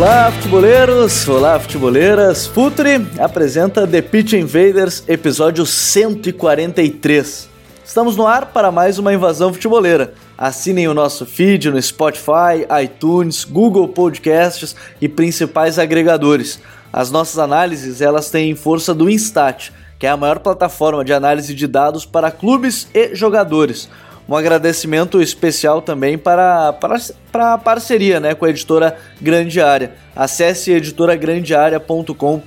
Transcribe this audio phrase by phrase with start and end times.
[0.00, 1.28] Olá, futeboleiros!
[1.28, 2.46] Olá, futeboleiras!
[2.46, 7.50] Futuri apresenta The Pitch Invaders, episódio 143.
[7.84, 10.14] Estamos no ar para mais uma invasão futeboleira.
[10.38, 16.58] Assinem o nosso feed no Spotify, iTunes, Google Podcasts e principais agregadores.
[16.90, 21.54] As nossas análises elas têm força do Instat, que é a maior plataforma de análise
[21.54, 23.86] de dados para clubes e jogadores
[24.30, 26.96] um agradecimento especial também para, para,
[27.32, 29.90] para a parceria né, com a editora Grande Área.
[30.14, 32.40] Acesse editoragrandearea.com.br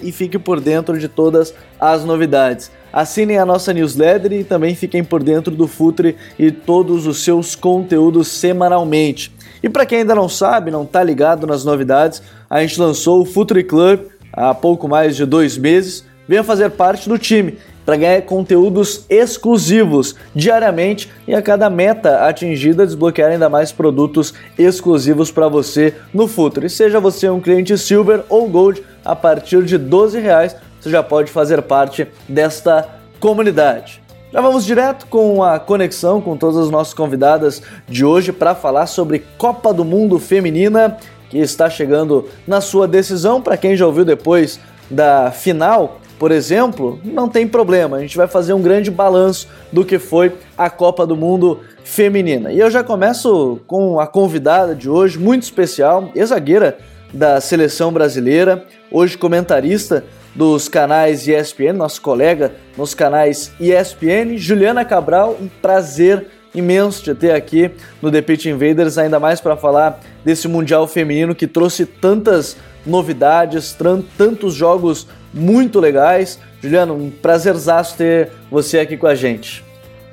[0.00, 2.70] e fique por dentro de todas as novidades.
[2.92, 7.56] Assinem a nossa newsletter e também fiquem por dentro do Futre e todos os seus
[7.56, 9.32] conteúdos semanalmente.
[9.60, 13.26] E para quem ainda não sabe, não está ligado nas novidades, a gente lançou o
[13.26, 16.04] Futre Club há pouco mais de dois meses.
[16.28, 22.86] Venha fazer parte do time para ganhar conteúdos exclusivos diariamente e a cada meta atingida
[22.86, 26.66] desbloquear ainda mais produtos exclusivos para você no futuro.
[26.66, 31.02] E seja você um cliente Silver ou Gold, a partir de 12 reais você já
[31.02, 34.00] pode fazer parte desta comunidade.
[34.32, 38.86] Já vamos direto com a conexão com todas as nossas convidadas de hoje para falar
[38.86, 40.96] sobre Copa do Mundo Feminina,
[41.28, 43.42] que está chegando na sua decisão.
[43.42, 48.28] Para quem já ouviu depois da final, por exemplo, não tem problema, a gente vai
[48.28, 52.52] fazer um grande balanço do que foi a Copa do Mundo feminina.
[52.52, 56.76] E eu já começo com a convidada de hoje, muito especial, ex-zagueira
[57.10, 60.04] da seleção brasileira, hoje comentarista
[60.34, 67.32] dos canais ESPN, nosso colega nos canais ESPN, Juliana Cabral, um prazer imenso te ter
[67.32, 67.70] aqui
[68.02, 73.74] no The Pitch Invaders, ainda mais para falar desse Mundial Feminino que trouxe tantas novidades,
[74.18, 76.38] tantos jogos muito legais.
[76.62, 79.64] Juliano, um prazerzaço ter você aqui com a gente.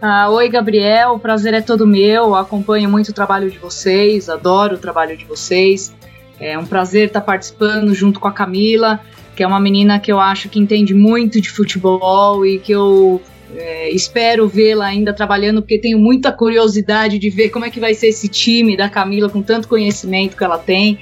[0.01, 2.35] Ah, oi, Gabriel, o prazer é todo meu.
[2.35, 5.94] Acompanho muito o trabalho de vocês, adoro o trabalho de vocês.
[6.39, 9.00] É um prazer estar participando junto com a Camila,
[9.35, 13.19] que é uma menina que eu acho que entende muito de futebol e que eu
[13.56, 17.94] é, espero vê-la ainda trabalhando, porque tenho muita curiosidade de ver como é que vai
[17.94, 21.00] ser esse time da Camila com tanto conhecimento que ela tem.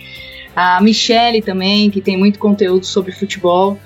[0.56, 3.78] A Michele também, que tem muito conteúdo sobre futebol.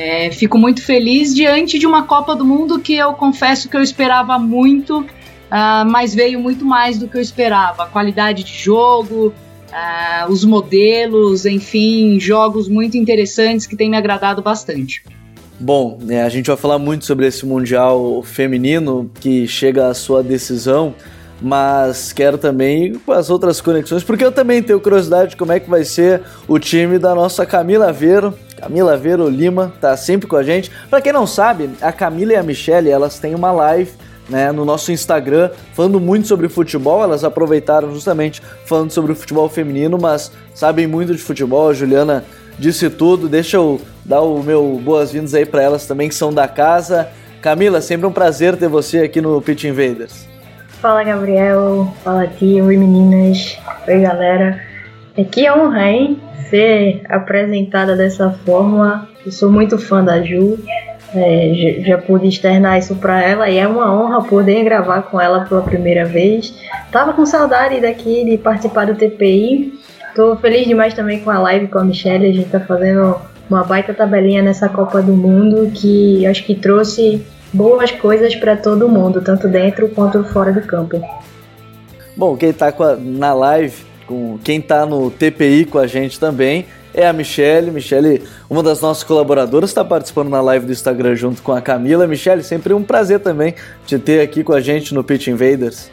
[0.00, 3.82] É, fico muito feliz diante de uma Copa do Mundo que eu confesso que eu
[3.82, 7.82] esperava muito, uh, mas veio muito mais do que eu esperava.
[7.82, 9.34] A qualidade de jogo,
[9.72, 15.02] uh, os modelos, enfim, jogos muito interessantes que têm me agradado bastante.
[15.58, 20.22] Bom, é, a gente vai falar muito sobre esse Mundial feminino que chega à sua
[20.22, 20.94] decisão,
[21.42, 25.68] mas quero também as outras conexões, porque eu também tenho curiosidade de como é que
[25.68, 30.42] vai ser o time da nossa Camila Vero, Camila Vero Lima tá sempre com a
[30.42, 30.70] gente.
[30.90, 33.92] Para quem não sabe, a Camila e a Michelle, elas têm uma live
[34.28, 37.02] né, no nosso Instagram falando muito sobre futebol.
[37.02, 41.70] Elas aproveitaram justamente falando sobre o futebol feminino, mas sabem muito de futebol.
[41.70, 42.24] A Juliana
[42.58, 43.28] disse tudo.
[43.28, 47.08] Deixa eu dar o meu boas-vindas aí para elas também que são da casa.
[47.40, 50.26] Camila, sempre um prazer ter você aqui no Pitch Invaders.
[50.80, 54.60] Fala Gabriel, fala tio, oi meninas, oi galera.
[55.18, 56.18] É que honra, hein?
[56.48, 59.08] ser apresentada dessa forma.
[59.24, 60.58] Eu sou muito fã da Ju,
[61.14, 65.20] é, já, já, pude externar isso para ela e é uma honra poder gravar com
[65.20, 66.54] ela pela primeira vez.
[66.90, 69.72] Tava com saudade daqui de participar do TPI.
[70.14, 72.28] Tô feliz demais também com a live com a Michelle.
[72.28, 73.16] A gente tá fazendo
[73.48, 78.88] uma baita tabelinha nessa Copa do Mundo que acho que trouxe boas coisas para todo
[78.88, 81.00] mundo, tanto dentro quanto fora do campo.
[82.16, 87.06] Bom, quem tá na live com quem está no TPI com a gente também é
[87.06, 87.70] a Michelle.
[87.70, 92.06] Michelle, uma das nossas colaboradoras, está participando na live do Instagram junto com a Camila.
[92.06, 93.54] Michelle, sempre um prazer também
[93.86, 95.90] te ter aqui com a gente no Pitch Invaders.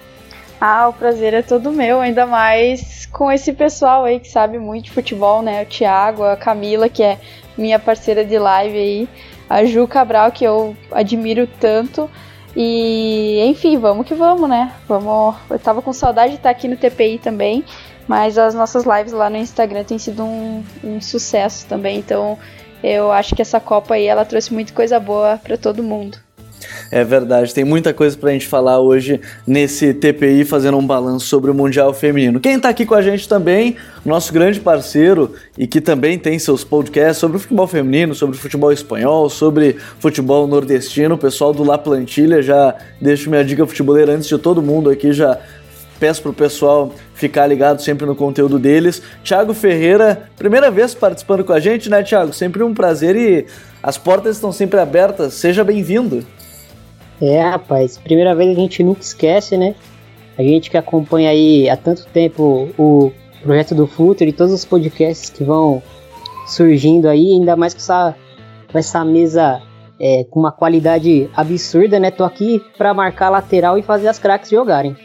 [0.60, 4.86] Ah, o prazer é todo meu, ainda mais com esse pessoal aí que sabe muito
[4.86, 5.64] de futebol, né?
[5.64, 7.20] O Thiago, a Camila, que é
[7.58, 9.10] minha parceira de live aí,
[9.50, 12.10] a Ju Cabral, que eu admiro tanto.
[12.56, 14.72] E enfim, vamos que vamos, né?
[14.88, 15.36] Vamos.
[15.50, 17.66] Eu tava com saudade de estar aqui no TPI também.
[18.08, 22.38] Mas as nossas lives lá no Instagram têm sido um, um sucesso também, então
[22.84, 26.18] eu acho que essa Copa aí ela trouxe muita coisa boa para todo mundo.
[26.92, 31.52] É verdade, tem muita coisa pra gente falar hoje nesse TPI, fazendo um balanço sobre
[31.52, 32.40] o Mundial Feminino.
[32.40, 33.76] Quem tá aqui com a gente também,
[34.06, 38.40] nosso grande parceiro e que também tem seus podcasts sobre o futebol feminino, sobre o
[38.40, 44.14] futebol espanhol, sobre futebol nordestino, o pessoal do La Plantilha, já deixo minha dica futeboleira
[44.14, 45.40] antes de todo mundo aqui, já
[46.00, 49.02] peço pro pessoal ficar ligado sempre no conteúdo deles.
[49.24, 52.34] Thiago Ferreira, primeira vez participando com a gente, né, Thiago?
[52.34, 53.46] Sempre um prazer e
[53.82, 55.34] as portas estão sempre abertas.
[55.34, 56.26] Seja bem-vindo.
[57.22, 59.76] É, rapaz, primeira vez a gente nunca esquece, né?
[60.38, 63.12] A gente que acompanha aí há tanto tempo o
[63.42, 65.82] projeto do Futuro e todos os podcasts que vão
[66.48, 68.16] surgindo aí, ainda mais com essa,
[68.70, 69.62] com essa mesa
[70.00, 72.12] é, com uma qualidade absurda, né?
[72.12, 74.96] Tô aqui para marcar lateral e fazer as craques jogarem.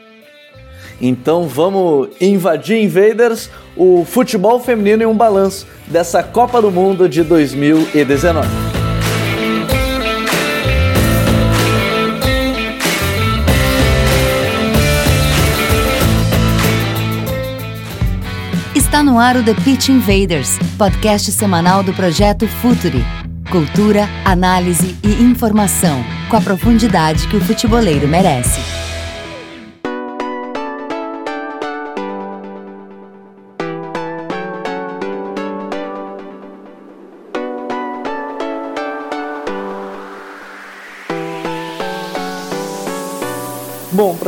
[1.00, 7.23] Então vamos invadir Invaders, o futebol feminino em um balanço dessa Copa do Mundo de
[7.23, 8.47] 2019.
[18.75, 23.02] Está no ar o The Pitch Invaders, podcast semanal do projeto Futuri.
[23.50, 28.79] Cultura, análise e informação, com a profundidade que o futeboleiro merece.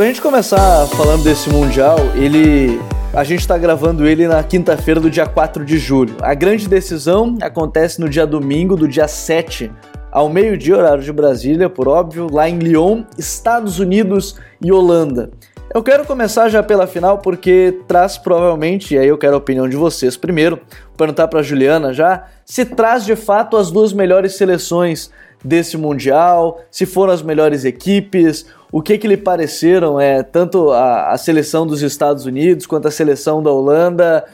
[0.03, 2.81] Pra gente começar falando desse Mundial, ele
[3.15, 6.17] a gente está gravando ele na quinta-feira do dia 4 de julho.
[6.21, 9.71] A grande decisão acontece no dia domingo, do dia 7
[10.11, 15.31] ao meio-dia, horário de Brasília, por óbvio, lá em Lyon, Estados Unidos e Holanda.
[15.73, 19.69] Eu quero começar já pela final porque traz provavelmente, e aí eu quero a opinião
[19.69, 20.59] de vocês primeiro,
[20.97, 25.13] perguntar para Juliana já, se traz de fato as duas melhores seleções
[25.45, 31.13] desse mundial, se foram as melhores equipes, o que que lhe pareceram é tanto a,
[31.13, 34.25] a seleção dos Estados Unidos quanto a seleção da Holanda.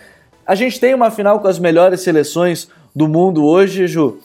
[0.46, 4.20] A gente tem uma final com as melhores seleções do mundo hoje, Ju?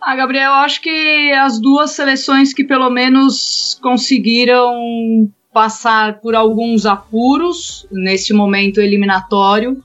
[0.00, 7.86] Ah, Gabriel, acho que as duas seleções que pelo menos conseguiram passar por alguns apuros
[7.92, 9.80] nesse momento eliminatório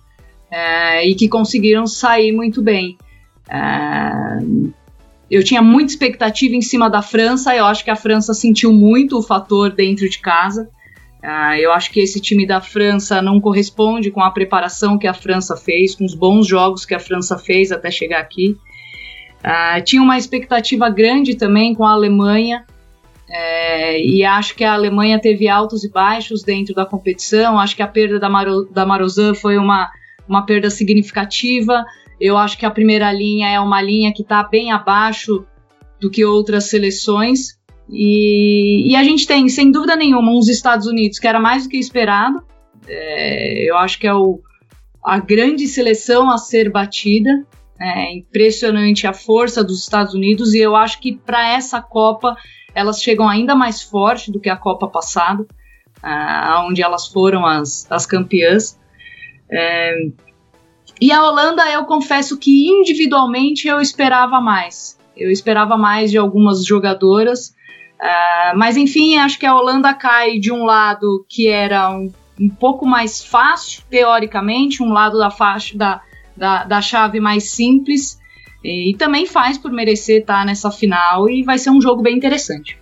[0.50, 2.98] é, e que conseguiram sair muito bem.
[3.50, 4.40] É,
[5.30, 9.18] eu tinha muita expectativa em cima da França, eu acho que a França sentiu muito
[9.18, 10.70] o fator dentro de casa.
[11.24, 15.14] Uh, eu acho que esse time da França não corresponde com a preparação que a
[15.14, 18.56] França fez, com os bons jogos que a França fez até chegar aqui.
[19.44, 22.66] Uh, tinha uma expectativa grande também com a Alemanha,
[23.30, 27.60] é, e acho que a Alemanha teve altos e baixos dentro da competição.
[27.60, 29.90] Acho que a perda da, Maro, da Marozan foi uma,
[30.28, 31.86] uma perda significativa.
[32.20, 35.46] Eu acho que a primeira linha é uma linha que está bem abaixo
[36.00, 37.58] do que outras seleções.
[37.90, 41.70] E, e, a gente tem, sem dúvida nenhuma, uns Estados Unidos que era mais do
[41.70, 42.44] que esperado.
[42.88, 44.40] É, eu acho que é o,
[45.04, 47.46] a grande seleção a ser batida.
[47.80, 52.36] É impressionante a força dos Estados Unidos e eu acho que para essa Copa
[52.76, 57.90] elas chegam ainda mais forte do que a Copa passada, uh, onde elas foram as,
[57.90, 58.78] as campeãs.
[59.50, 59.96] É,
[61.02, 64.98] e a Holanda, eu confesso que individualmente eu esperava mais.
[65.16, 67.56] Eu esperava mais de algumas jogadoras.
[68.02, 72.50] Uh, mas enfim, acho que a Holanda cai de um lado que era um, um
[72.50, 76.02] pouco mais fácil, teoricamente, um lado da faixa da,
[76.36, 78.20] da, da chave mais simples.
[78.64, 82.16] E, e também faz por merecer estar nessa final e vai ser um jogo bem
[82.16, 82.79] interessante.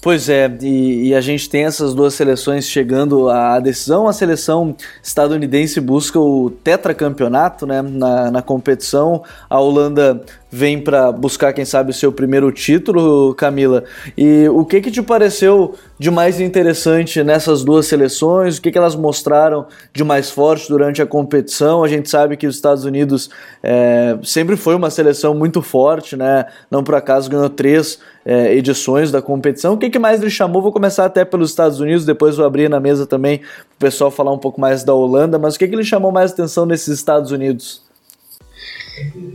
[0.00, 4.06] Pois é, e, e, a gente tem essas duas seleções chegando à decisão.
[4.06, 9.24] A seleção estadunidense busca o tetracampeonato né, na, na competição.
[9.50, 13.82] A Holanda vem para buscar, quem sabe, o seu primeiro título, Camila.
[14.16, 18.58] E o que, que te pareceu de mais interessante nessas duas seleções?
[18.58, 21.82] O que, que elas mostraram de mais forte durante a competição?
[21.82, 23.28] A gente sabe que os Estados Unidos
[23.62, 26.46] é, sempre foi uma seleção muito forte, né?
[26.70, 29.74] Não por acaso ganhou três é, edições da competição.
[29.74, 30.62] O que, que mais lhe chamou?
[30.62, 34.10] Vou começar até pelos Estados Unidos, depois vou abrir na mesa também para o pessoal
[34.10, 35.38] falar um pouco mais da Holanda.
[35.38, 37.82] Mas o que, que lhe chamou mais atenção nesses Estados Unidos?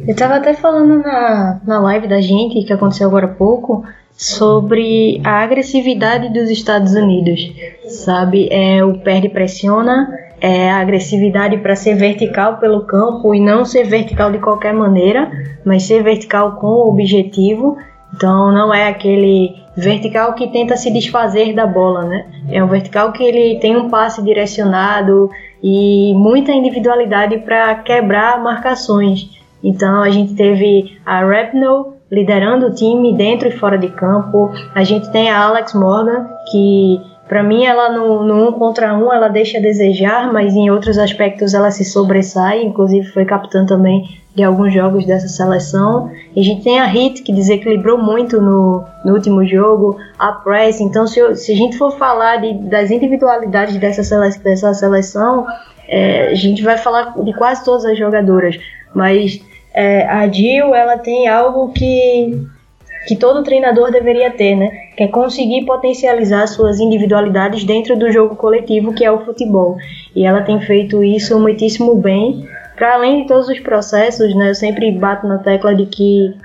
[0.07, 5.21] Eu tava até falando na, na live da gente, que aconteceu agora há pouco, sobre
[5.23, 7.51] a agressividade dos Estados Unidos,
[7.87, 8.47] sabe?
[8.51, 10.07] É o perde pressiona,
[10.39, 15.31] é a agressividade para ser vertical pelo campo e não ser vertical de qualquer maneira,
[15.65, 17.77] mas ser vertical com objetivo.
[18.13, 22.25] Então não é aquele vertical que tenta se desfazer da bola, né?
[22.49, 25.29] É um vertical que ele tem um passe direcionado
[25.63, 29.29] e muita individualidade para quebrar marcações.
[29.63, 34.51] Então a gente teve a Rapnoe liderando o time dentro e fora de campo.
[34.75, 39.11] A gente tem a Alex Morgan, que para mim ela no, no um contra um
[39.11, 44.03] ela deixa a desejar, mas em outros aspectos ela se sobressai, inclusive foi capitã também
[44.35, 46.11] de alguns jogos dessa seleção.
[46.35, 50.81] E a gente tem a Hit, que desequilibrou muito no, no último jogo, a Press.
[50.81, 55.45] Então, se, se a gente for falar de, das individualidades dessa, sele, dessa seleção,
[55.87, 58.57] é, a gente vai falar de quase todas as jogadoras.
[58.93, 59.39] Mas
[59.73, 62.45] é, a Jill, ela tem algo que,
[63.07, 64.69] que todo treinador deveria ter, né?
[64.95, 69.77] Que é conseguir potencializar suas individualidades dentro do jogo coletivo, que é o futebol.
[70.15, 74.55] E ela tem feito isso muitíssimo bem para além de todos os processos, né, eu
[74.55, 76.35] sempre bato na tecla de que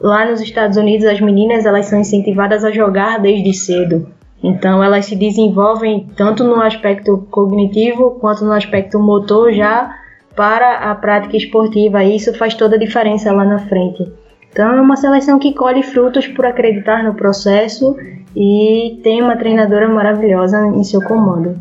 [0.00, 4.06] lá nos Estados Unidos as meninas elas são incentivadas a jogar desde cedo.
[4.42, 9.90] Então elas se desenvolvem tanto no aspecto cognitivo quanto no aspecto motor já
[10.36, 12.04] para a prática esportiva.
[12.04, 14.06] E isso faz toda a diferença lá na frente.
[14.52, 17.96] Então é uma seleção que colhe frutos por acreditar no processo
[18.34, 21.60] e tem uma treinadora maravilhosa em seu comando.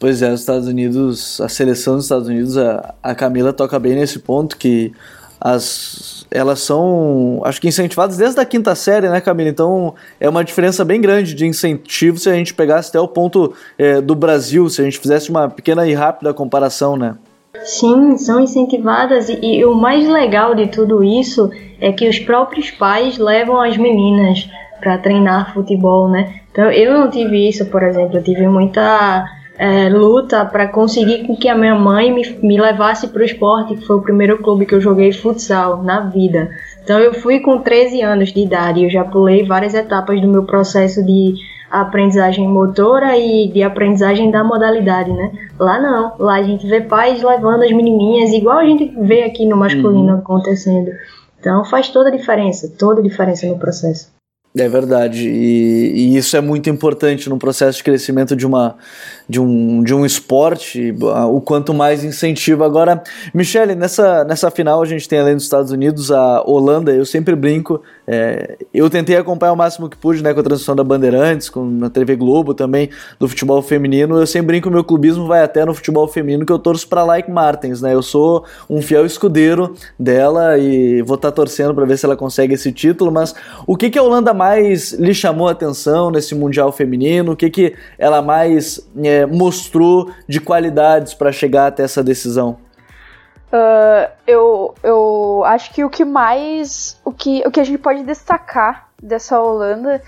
[0.00, 3.94] Pois é, os Estados Unidos, a seleção dos Estados Unidos, a, a Camila toca bem
[3.94, 4.92] nesse ponto que
[5.40, 9.50] as elas são, acho que incentivadas desde a quinta série, né, Camila?
[9.50, 13.52] Então é uma diferença bem grande de incentivo se a gente pegasse até o ponto
[13.78, 17.16] é, do Brasil, se a gente fizesse uma pequena e rápida comparação, né?
[17.64, 22.70] Sim, são incentivadas e, e o mais legal de tudo isso é que os próprios
[22.70, 24.48] pais levam as meninas
[24.80, 26.40] para treinar futebol, né?
[26.50, 29.26] Então eu não tive isso, por exemplo, eu tive muita
[29.58, 33.86] é, luta para conseguir que a minha mãe me, me levasse para o esporte, que
[33.86, 36.50] foi o primeiro clube que eu joguei futsal na vida.
[36.82, 40.44] Então eu fui com 13 anos de idade, eu já pulei várias etapas do meu
[40.44, 41.34] processo de
[41.80, 45.32] aprendizagem motora e de aprendizagem da modalidade, né?
[45.58, 49.46] Lá não, lá a gente vê pais levando as menininhas, igual a gente vê aqui
[49.46, 50.18] no masculino uhum.
[50.18, 50.90] acontecendo.
[51.40, 54.12] Então faz toda a diferença, toda a diferença no processo.
[54.54, 58.76] É verdade, e, e, isso é muito importante no processo de crescimento de, uma,
[59.26, 60.94] de, um, de um esporte,
[61.30, 62.62] o quanto mais incentivo.
[62.62, 63.02] Agora,
[63.32, 67.34] Michele, nessa, nessa final a gente tem além dos Estados Unidos a Holanda, eu sempre
[67.34, 71.48] brinco, é, eu tentei acompanhar o máximo que pude né, com a transmissão da Bandeirantes,
[71.48, 75.26] com, na TV Globo também, do futebol feminino, eu sempre brinco que o meu clubismo
[75.26, 78.82] vai até no futebol feminino, que eu torço para Like Martins, né, eu sou um
[78.82, 83.12] fiel escudeiro dela e vou estar tá torcendo para ver se ela consegue esse título,
[83.12, 83.34] mas
[83.66, 87.32] o que, que a Holanda mais lhe chamou a atenção nesse Mundial Feminino?
[87.32, 92.58] O que, que ela mais é, mostrou de qualidades para chegar até essa decisão?
[93.52, 97.00] Uh, eu, eu acho que o que mais.
[97.04, 100.02] O que, o que a gente pode destacar dessa Holanda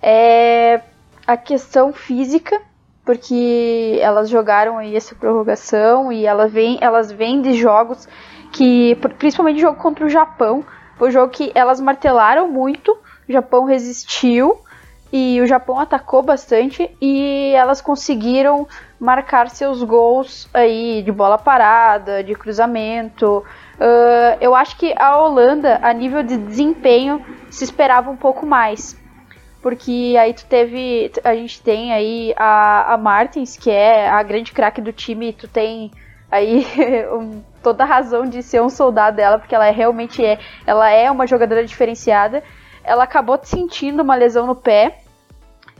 [0.00, 0.80] é
[1.26, 2.60] a questão física,
[3.04, 8.08] porque elas jogaram aí essa prorrogação e elas vêm, elas vêm de jogos
[8.52, 8.96] que.
[9.18, 10.64] Principalmente jogo contra o Japão.
[10.96, 12.96] Foi um jogo que elas martelaram muito
[13.28, 14.60] o Japão resistiu
[15.12, 18.66] e o Japão atacou bastante e elas conseguiram
[18.98, 23.44] marcar seus gols aí de bola parada, de cruzamento.
[23.74, 29.00] Uh, eu acho que a Holanda, a nível de desempenho, se esperava um pouco mais.
[29.62, 31.10] Porque aí tu teve.
[31.24, 35.48] A gente tem aí a, a Martins, que é a grande craque do time, tu
[35.48, 35.90] tem
[36.30, 36.66] aí
[37.12, 40.38] um, toda a razão de ser um soldado dela, porque ela é, realmente é.
[40.66, 42.42] Ela é uma jogadora diferenciada
[42.86, 44.98] ela acabou sentindo uma lesão no pé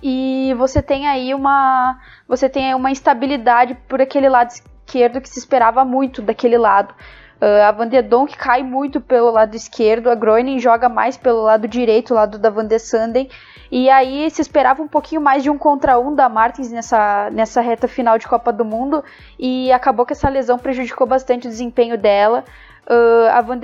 [0.03, 1.99] e você tem aí uma
[2.29, 6.95] você tem uma instabilidade por aquele lado esquerdo que se esperava muito daquele lado.
[7.41, 11.43] Uh, a Van de Donk cai muito pelo lado esquerdo, a Groening joga mais pelo
[11.43, 13.29] lado direito, lado da Van de Sanden,
[13.71, 17.61] e aí se esperava um pouquinho mais de um contra um da Martins nessa, nessa
[17.61, 19.05] reta final de Copa do Mundo,
[19.39, 22.43] e acabou que essa lesão prejudicou bastante o desempenho dela.
[22.89, 23.59] Uh, a Van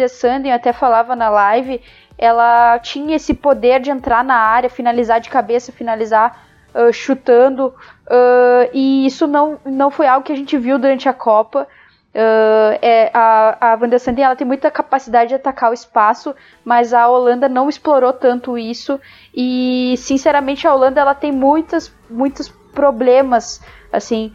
[0.52, 1.80] até falava na live
[2.22, 7.74] ela tinha esse poder de entrar na área, finalizar de cabeça, finalizar uh, chutando,
[8.06, 11.66] uh, e isso não, não foi algo que a gente viu durante a Copa.
[12.14, 13.88] É, a, a Van
[14.18, 19.00] ela tem muita capacidade de atacar o espaço, mas a Holanda não explorou tanto isso
[19.34, 24.30] e sinceramente a Holanda ela tem muitas, muitos problemas assim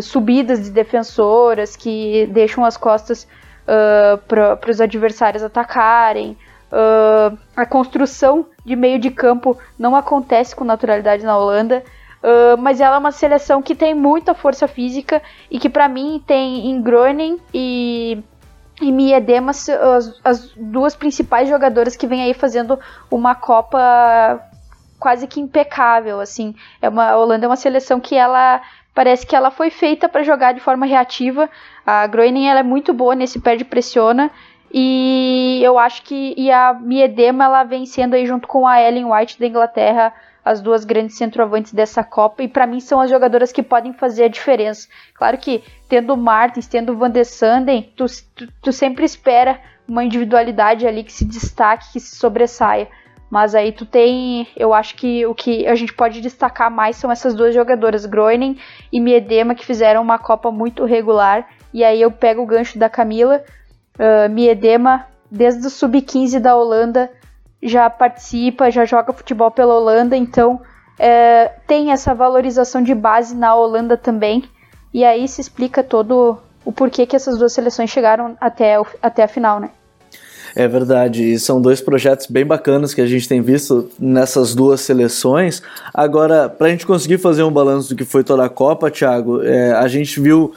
[0.00, 3.28] subidas de defensoras que deixam as costas
[3.66, 6.36] uh, para os adversários atacarem
[6.72, 11.84] Uh, a construção de meio de campo não acontece com naturalidade na Holanda,
[12.22, 16.24] uh, mas ela é uma seleção que tem muita força física e que para mim
[16.26, 18.22] tem em Groening e
[18.80, 24.40] e Mia Demas as, as, duas principais jogadoras que vêm aí fazendo uma Copa
[24.98, 26.54] quase que impecável, assim.
[26.80, 28.62] É uma a Holanda é uma seleção que ela
[28.94, 31.48] parece que ela foi feita para jogar de forma reativa.
[31.86, 34.30] A Groening ela é muito boa nesse perde pressiona
[34.72, 39.12] E eu acho que e a Miedema ela vem sendo aí junto com a Ellen
[39.12, 40.12] White da Inglaterra
[40.44, 44.24] as duas grandes centroavantes dessa Copa e para mim são as jogadoras que podem fazer
[44.24, 44.88] a diferença.
[45.14, 49.60] Claro que tendo o Martins, tendo o Van der Sanden, tu, tu, tu sempre espera
[49.86, 52.88] uma individualidade ali que se destaque, que se sobressaia.
[53.32, 57.10] Mas aí tu tem, eu acho que o que a gente pode destacar mais são
[57.10, 58.58] essas duas jogadoras, Groening
[58.92, 61.48] e Miedema, que fizeram uma Copa muito regular.
[61.72, 63.42] E aí eu pego o gancho da Camila.
[63.98, 67.10] Uh, Miedema, desde o sub-15 da Holanda,
[67.62, 70.60] já participa, já joga futebol pela Holanda, então
[70.98, 74.44] é, tem essa valorização de base na Holanda também.
[74.92, 79.28] E aí se explica todo o porquê que essas duas seleções chegaram até, até a
[79.28, 79.70] final, né?
[80.54, 84.82] É verdade, e são dois projetos bem bacanas que a gente tem visto nessas duas
[84.82, 85.62] seleções.
[85.94, 89.42] Agora, para a gente conseguir fazer um balanço do que foi toda a Copa, Thiago,
[89.42, 90.52] é, a gente viu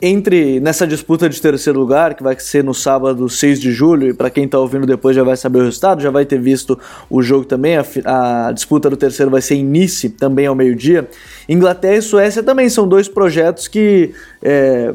[0.00, 4.14] entre nessa disputa de terceiro lugar, que vai ser no sábado 6 de julho, e
[4.14, 6.78] para quem está ouvindo depois já vai saber o resultado, já vai ter visto
[7.10, 7.76] o jogo também.
[7.76, 11.08] A, a disputa do terceiro vai ser em Nice, também ao meio-dia.
[11.48, 14.12] Inglaterra e Suécia também são dois projetos que.
[14.42, 14.94] É,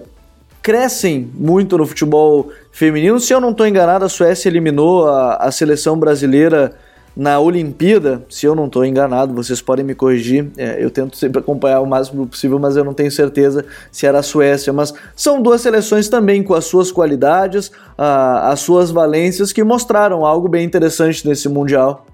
[0.63, 3.19] crescem muito no futebol feminino.
[3.19, 6.73] Se eu não estou enganado, a Suécia eliminou a, a seleção brasileira
[7.15, 10.49] na Olimpíada, se eu não estou enganado, vocês podem me corrigir.
[10.57, 14.19] É, eu tento sempre acompanhar o máximo possível, mas eu não tenho certeza se era
[14.19, 14.73] a Suécia.
[14.73, 20.25] Mas são duas seleções também com as suas qualidades, a, as suas valências, que mostraram
[20.25, 22.05] algo bem interessante nesse Mundial.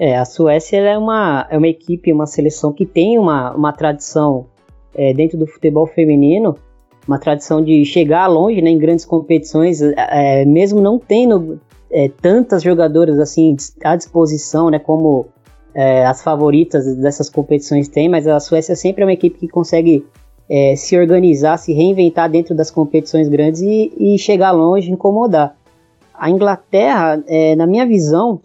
[0.00, 4.46] É, a Suécia é uma, é uma equipe, uma seleção que tem uma, uma tradição
[4.94, 6.56] é, dentro do futebol feminino
[7.08, 11.58] uma tradição de chegar longe né, em grandes competições, é, mesmo não tendo
[11.90, 15.26] é, tantas jogadoras assim à disposição, né, como
[15.74, 20.04] é, as favoritas dessas competições têm, mas a Suécia sempre é uma equipe que consegue
[20.78, 25.54] se organizar, se reinventar dentro das competições grandes e, e chegar longe, incomodar.
[26.14, 27.22] A Inglaterra,
[27.54, 28.40] na minha visão,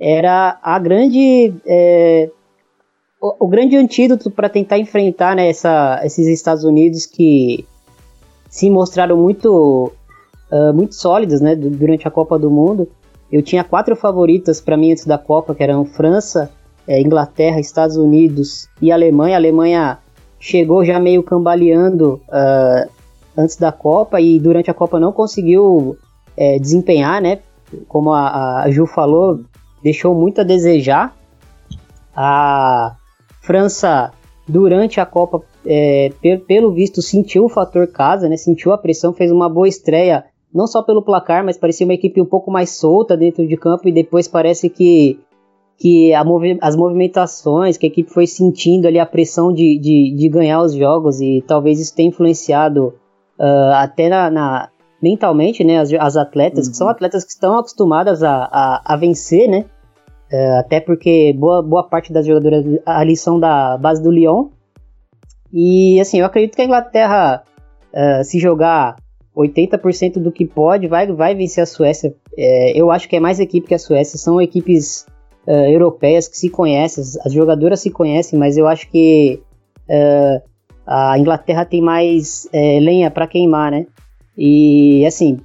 [0.00, 1.52] era a grande
[3.20, 7.66] o, o, grande antídoto para tentar enfrentar né, essa, esses Estados Unidos que
[8.54, 9.92] se mostraram muito,
[10.48, 12.88] uh, muito sólidas né, durante a Copa do Mundo.
[13.30, 16.48] Eu tinha quatro favoritas para mim antes da Copa, que eram França,
[16.86, 19.34] é, Inglaterra, Estados Unidos e Alemanha.
[19.34, 19.98] A Alemanha
[20.38, 22.88] chegou já meio cambaleando uh,
[23.36, 25.98] antes da Copa e durante a Copa não conseguiu
[26.36, 27.40] é, desempenhar, né?
[27.88, 29.40] Como a, a Ju falou,
[29.82, 31.12] deixou muito a desejar.
[32.14, 32.94] A
[33.40, 34.12] França
[34.46, 36.12] durante a Copa é,
[36.46, 38.36] pelo visto, sentiu o fator casa, né?
[38.36, 42.20] Sentiu a pressão, fez uma boa estreia, não só pelo placar, mas parecia uma equipe
[42.20, 45.18] um pouco mais solta dentro de campo e depois parece que
[45.76, 50.28] que movi as movimentações, que a equipe foi sentindo ali a pressão de, de, de
[50.28, 52.94] ganhar os jogos e talvez isso tenha influenciado
[53.38, 54.68] uh, até na, na,
[55.02, 56.70] mentalmente, né, as, as atletas, uhum.
[56.70, 59.64] que são atletas que estão acostumadas a, a, a vencer, né,
[60.34, 64.48] uh, até porque boa, boa parte das jogadoras ali são da base do Lyon,
[65.56, 67.44] e assim, eu acredito que a Inglaterra,
[67.92, 68.96] uh, se jogar
[69.36, 72.12] 80% do que pode, vai, vai vencer a Suécia.
[72.36, 74.18] É, eu acho que é mais equipe que a Suécia.
[74.18, 75.06] São equipes
[75.46, 79.40] uh, europeias que se conhecem, as jogadoras se conhecem, mas eu acho que
[79.88, 80.42] uh,
[80.84, 83.86] a Inglaterra tem mais é, lenha para queimar, né?
[84.36, 85.38] E assim,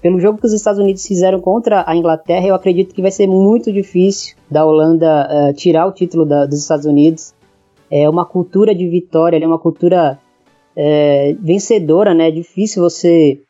[0.00, 3.26] pelo jogo que os Estados Unidos fizeram contra a Inglaterra, eu acredito que vai ser
[3.26, 7.34] muito difícil da Holanda uh, tirar o título da, dos Estados Unidos
[7.90, 10.18] é uma cultura de vitória, é uma cultura
[10.76, 12.28] é, vencedora, né?
[12.28, 13.40] É difícil você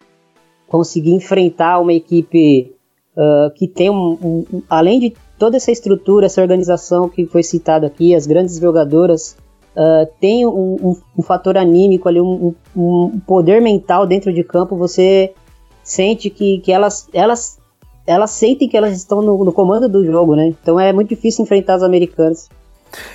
[0.67, 2.73] conseguir enfrentar uma equipe
[3.17, 7.87] uh, que tem um, um, além de toda essa estrutura, essa organização que foi citada
[7.87, 9.37] aqui, as grandes jogadoras
[9.77, 14.77] uh, tem um, um, fator anímico ali, um, poder mental dentro de campo.
[14.77, 15.35] Você
[15.83, 17.59] sente que, que elas, elas,
[18.07, 20.47] elas sentem que elas estão no, no comando do jogo, né?
[20.47, 22.49] Então é muito difícil enfrentar os americanos.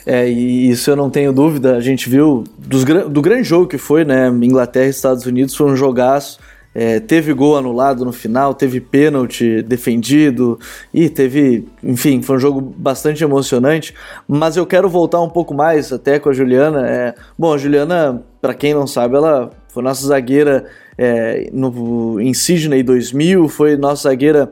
[0.05, 1.75] É, e isso eu não tenho dúvida.
[1.75, 4.27] A gente viu dos, do grande jogo que foi, né?
[4.29, 6.39] Inglaterra e Estados Unidos foi um jogaço.
[6.77, 10.59] É, teve gol anulado no final, teve pênalti defendido
[10.93, 13.93] e teve, enfim, foi um jogo bastante emocionante.
[14.27, 16.85] Mas eu quero voltar um pouco mais até com a Juliana.
[16.85, 20.65] É, bom, a Juliana, para quem não sabe, ela foi nossa zagueira
[20.97, 24.51] é, no, em Sydney 2000, foi nossa zagueira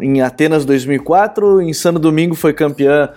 [0.00, 3.10] em Atenas 2004, em Sano Domingo foi campeã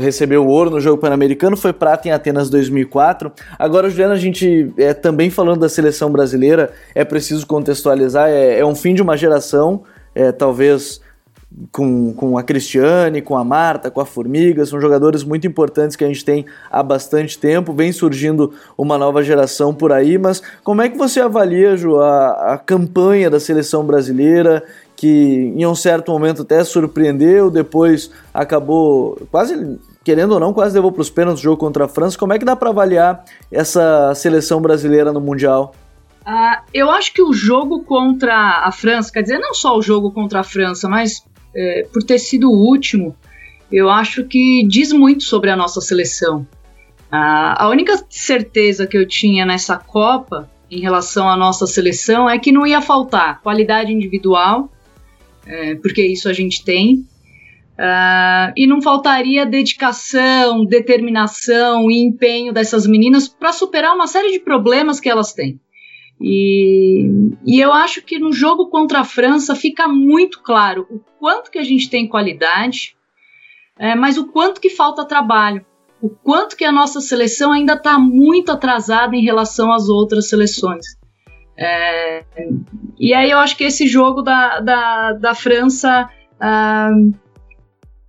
[0.00, 3.30] recebeu ouro no jogo pan-americano, foi prata em Atenas 2004.
[3.58, 8.64] Agora, Juliana, a gente é, também falando da seleção brasileira, é preciso contextualizar, é, é
[8.64, 9.82] um fim de uma geração,
[10.14, 11.00] é, talvez
[11.72, 16.04] com, com a Cristiane, com a Marta, com a Formiga, são jogadores muito importantes que
[16.04, 20.82] a gente tem há bastante tempo, vem surgindo uma nova geração por aí, mas como
[20.82, 24.62] é que você avalia, Ju, a, a campanha da seleção brasileira
[24.94, 30.90] que em um certo momento até surpreendeu, depois acabou quase querendo ou não, quase levou
[30.90, 32.18] para os pênaltis o jogo contra a França.
[32.18, 35.74] Como é que dá para avaliar essa seleção brasileira no Mundial?
[36.28, 40.10] Uh, eu acho que o jogo contra a França, quer dizer, não só o jogo
[40.10, 43.16] contra a França, mas é, por ter sido o último,
[43.70, 46.46] eu acho que diz muito sobre a nossa seleção.
[47.10, 52.38] Uh, a única certeza que eu tinha nessa Copa em relação à nossa seleção é
[52.38, 54.70] que não ia faltar qualidade individual,
[55.46, 57.06] é, porque isso a gente tem,
[57.78, 64.40] Uh, e não faltaria dedicação, determinação e empenho dessas meninas para superar uma série de
[64.40, 65.60] problemas que elas têm.
[66.20, 67.06] E,
[67.46, 71.58] e, eu acho que no jogo contra a França fica muito claro o quanto que
[71.58, 72.96] a gente tem qualidade,
[73.78, 75.64] é, mas o quanto que falta trabalho,
[76.02, 80.84] o quanto que a nossa seleção ainda está muito atrasada em relação às outras seleções.
[81.56, 82.24] É,
[82.98, 87.12] e aí eu acho que esse jogo da, da, da França uh,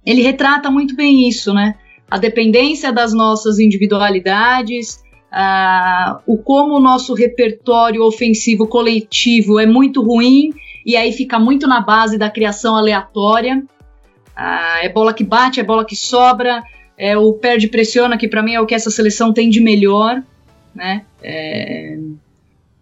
[0.05, 1.75] ele retrata muito bem isso, né?
[2.09, 10.01] A dependência das nossas individualidades, uh, o como o nosso repertório ofensivo coletivo é muito
[10.01, 10.53] ruim
[10.85, 13.63] e aí fica muito na base da criação aleatória.
[14.37, 16.63] Uh, é bola que bate, é bola que sobra,
[16.97, 20.21] é o perde pressiona, que para mim é o que essa seleção tem de melhor,
[20.73, 21.05] né?
[21.21, 21.97] É...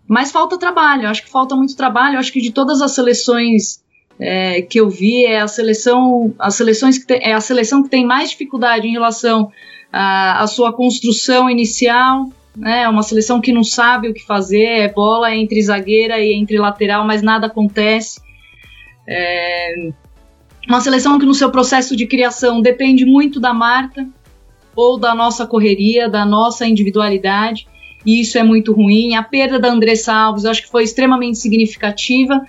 [0.08, 3.84] Mas falta trabalho, acho que falta muito trabalho, acho que de todas as seleções
[4.20, 7.90] é, que eu vi é a seleção, as seleções que tem, é a seleção que
[7.90, 9.52] tem mais dificuldade em relação
[9.92, 12.84] à, à sua construção inicial, né?
[12.84, 16.58] É uma seleção que não sabe o que fazer, é bola entre zagueira e entre
[16.58, 18.20] lateral, mas nada acontece.
[19.08, 19.90] É,
[20.68, 24.08] uma seleção que no seu processo de criação depende muito da Marta
[24.76, 27.68] ou da nossa correria, da nossa individualidade,
[28.06, 29.16] e isso é muito ruim.
[29.16, 32.46] A perda da Andressa Alves acho que foi extremamente significativa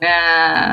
[0.00, 0.08] é,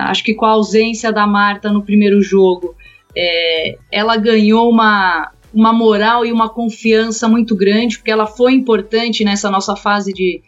[0.08, 2.76] acho que com a ausência da Marta no primeiro jogo,
[3.16, 9.24] é, ela ganhou uma, uma moral e uma confiança muito grande, porque ela foi importante
[9.24, 10.42] nessa nossa fase de,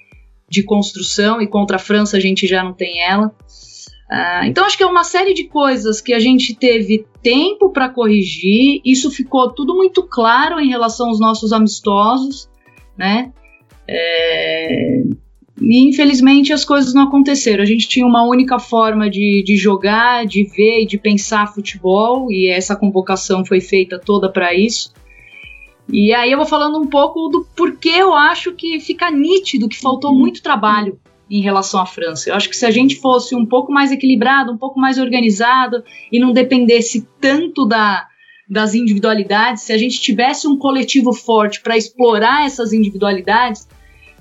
[0.50, 3.28] de construção, e contra a França a gente já não tem ela.
[4.10, 7.90] Uh, então acho que é uma série de coisas que a gente teve tempo para
[7.90, 8.82] corrigir.
[8.86, 12.50] Isso ficou tudo muito claro em relação aos nossos amistosos,
[12.98, 13.32] né?
[13.88, 15.04] É,
[15.62, 17.64] e infelizmente as coisas não aconteceram.
[17.64, 22.32] A gente tinha uma única forma de, de jogar, de ver e de pensar futebol,
[22.32, 24.94] e essa convocação foi feita toda para isso.
[25.90, 29.80] E aí eu vou falando um pouco do porquê eu acho que fica nítido que
[29.80, 30.20] faltou uhum.
[30.20, 32.30] muito trabalho em relação à França.
[32.30, 35.84] Eu acho que se a gente fosse um pouco mais equilibrado, um pouco mais organizado
[36.12, 38.08] e não dependesse tanto da,
[38.50, 43.68] das individualidades, se a gente tivesse um coletivo forte para explorar essas individualidades,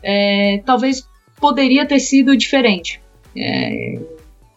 [0.03, 1.09] é, talvez
[1.41, 3.01] poderia ter sido diferente.
[3.37, 4.01] É,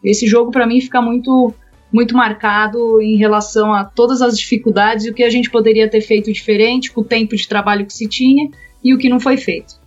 [0.03, 1.53] esse jogo para mim fica muito
[1.91, 6.01] muito marcado em relação a todas as dificuldades e o que a gente poderia ter
[6.01, 8.49] feito diferente com o tempo de trabalho que se tinha
[8.83, 9.79] e o que não foi feito.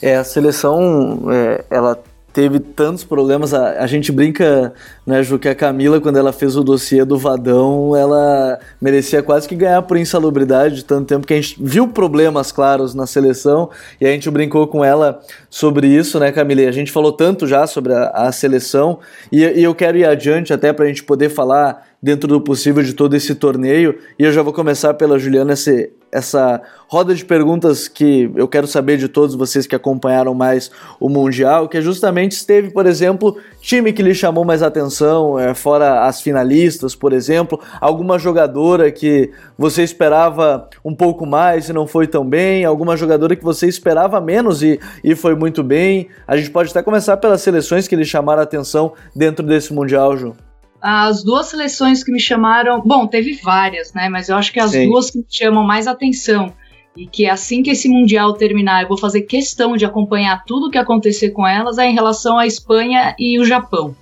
[0.00, 3.52] É, a seleção, é, ela teve tantos problemas.
[3.52, 4.72] A, a, gente brinca,
[5.06, 9.48] né, Ju, que a Camila, quando ela fez o dossiê do Vadão, ela merecia quase
[9.48, 13.70] que ganhar por insalubridade de tanto tempo que a gente viu problemas claros na seleção
[14.00, 16.62] e a gente brincou com ela sobre isso, né, Camila?
[16.62, 20.04] E a gente falou tanto já sobre a, a seleção e, e, eu quero ir
[20.04, 24.24] adiante até para a gente poder falar dentro do possível de todo esse torneio e
[24.24, 28.96] eu já vou começar pela Juliana esse, essa roda de perguntas que eu quero saber
[28.96, 33.36] de todos vocês que acompanharam mais o Mundial, que é justamente se teve, por exemplo,
[33.60, 39.30] time que lhe chamou mais atenção, é, fora as finalistas, por exemplo, alguma jogadora que
[39.58, 44.20] você esperava um pouco mais e não foi tão bem, alguma jogadora que você esperava
[44.20, 46.08] menos e, e foi muito bem.
[46.26, 50.49] A gente pode até começar pelas seleções que lhe chamaram atenção dentro desse Mundial, Ju.
[50.80, 54.08] As duas seleções que me chamaram, bom, teve várias, né?
[54.08, 54.88] Mas eu acho que as Sim.
[54.88, 56.52] duas que me chamam mais atenção
[56.96, 60.70] e que assim que esse mundial terminar, eu vou fazer questão de acompanhar tudo o
[60.70, 63.94] que acontecer com elas é em relação à Espanha e o Japão.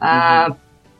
[0.00, 0.56] Ah, uhum.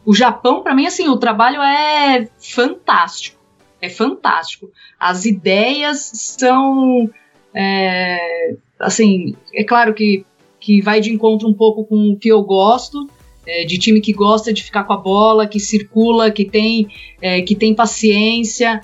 [0.06, 3.40] o Japão, para mim, assim, o trabalho é fantástico,
[3.80, 4.70] é fantástico.
[4.98, 7.10] As ideias são,
[7.52, 10.24] é, assim, é claro que
[10.62, 13.10] que vai de encontro um pouco com o que eu gosto,
[13.46, 16.88] é, de time que gosta de ficar com a bola, que circula, que tem,
[17.20, 18.80] é, que tem paciência,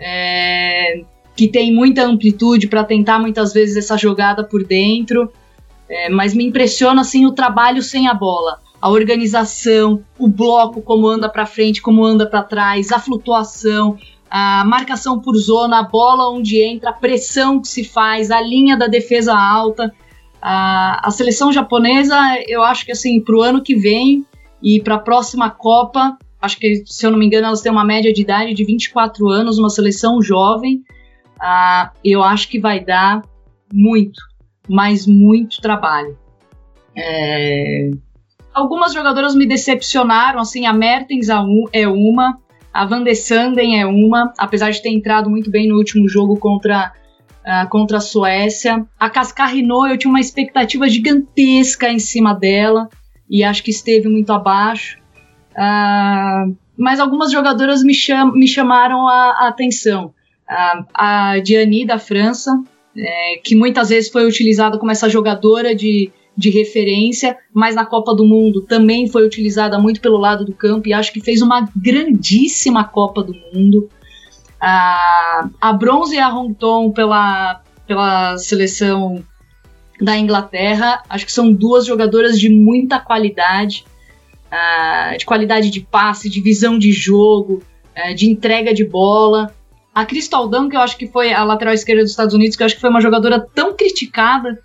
[0.00, 1.02] é,
[1.36, 5.30] que tem muita amplitude para tentar muitas vezes essa jogada por dentro.
[5.88, 11.06] É, mas me impressiona assim o trabalho sem a bola, a organização, o bloco como
[11.06, 13.96] anda para frente, como anda para trás, a flutuação,
[14.30, 18.76] a marcação por zona, a bola onde entra, a pressão que se faz, a linha
[18.76, 19.94] da defesa alta.
[20.40, 24.24] A, a seleção japonesa, eu acho que assim, para o ano que vem,
[24.62, 27.84] E para a próxima Copa, acho que, se eu não me engano, elas têm uma
[27.84, 30.82] média de idade de 24 anos, uma seleção jovem.
[32.04, 33.22] Eu acho que vai dar
[33.72, 34.20] muito,
[34.68, 36.16] mas muito trabalho.
[36.96, 37.90] É...
[38.52, 41.28] Algumas jogadoras me decepcionaram, assim, a Mertens
[41.72, 42.38] é uma,
[42.72, 46.36] a Van de Sanden é uma, apesar de ter entrado muito bem no último jogo
[46.36, 46.92] contra,
[47.48, 48.86] uh, contra a Suécia.
[49.00, 52.90] A Cascarino, eu tinha uma expectativa gigantesca em cima dela,
[53.28, 54.98] e acho que esteve muito abaixo.
[55.52, 60.12] Uh, mas algumas jogadoras me, cham me chamaram a, a atenção.
[60.48, 62.52] Uh, a Diani da França,
[62.96, 68.14] é, que muitas vezes foi utilizada como essa jogadora de, de referência, mas na Copa
[68.14, 71.68] do Mundo também foi utilizada muito pelo lado do campo e acho que fez uma
[71.76, 73.88] grandíssima Copa do Mundo.
[74.60, 79.24] A, a Bronze e a Hongton pela, pela seleção
[80.00, 83.84] da Inglaterra, acho que são duas jogadoras de muita qualidade,
[84.46, 87.62] uh, de qualidade de passe, de visão de jogo,
[87.96, 89.52] uh, de entrega de bola.
[89.94, 92.62] A Crystal Dunn, que eu acho que foi a lateral esquerda dos Estados Unidos, que
[92.62, 94.60] eu acho que foi uma jogadora tão criticada,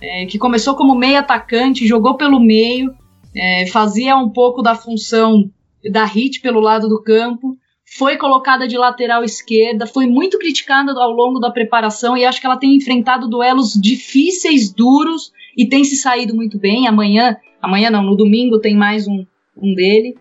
[0.00, 2.92] é, que começou como meio atacante, jogou pelo meio,
[3.34, 5.48] é, fazia um pouco da função
[5.90, 7.56] da hit pelo lado do campo,
[7.96, 12.46] foi colocada de lateral esquerda, foi muito criticada ao longo da preparação e acho que
[12.46, 16.88] ela tem enfrentado duelos difíceis, duros e tem se saído muito bem.
[16.88, 19.26] Amanhã, amanhã não, no domingo tem mais um,
[19.56, 20.16] um dele.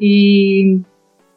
[0.00, 0.80] E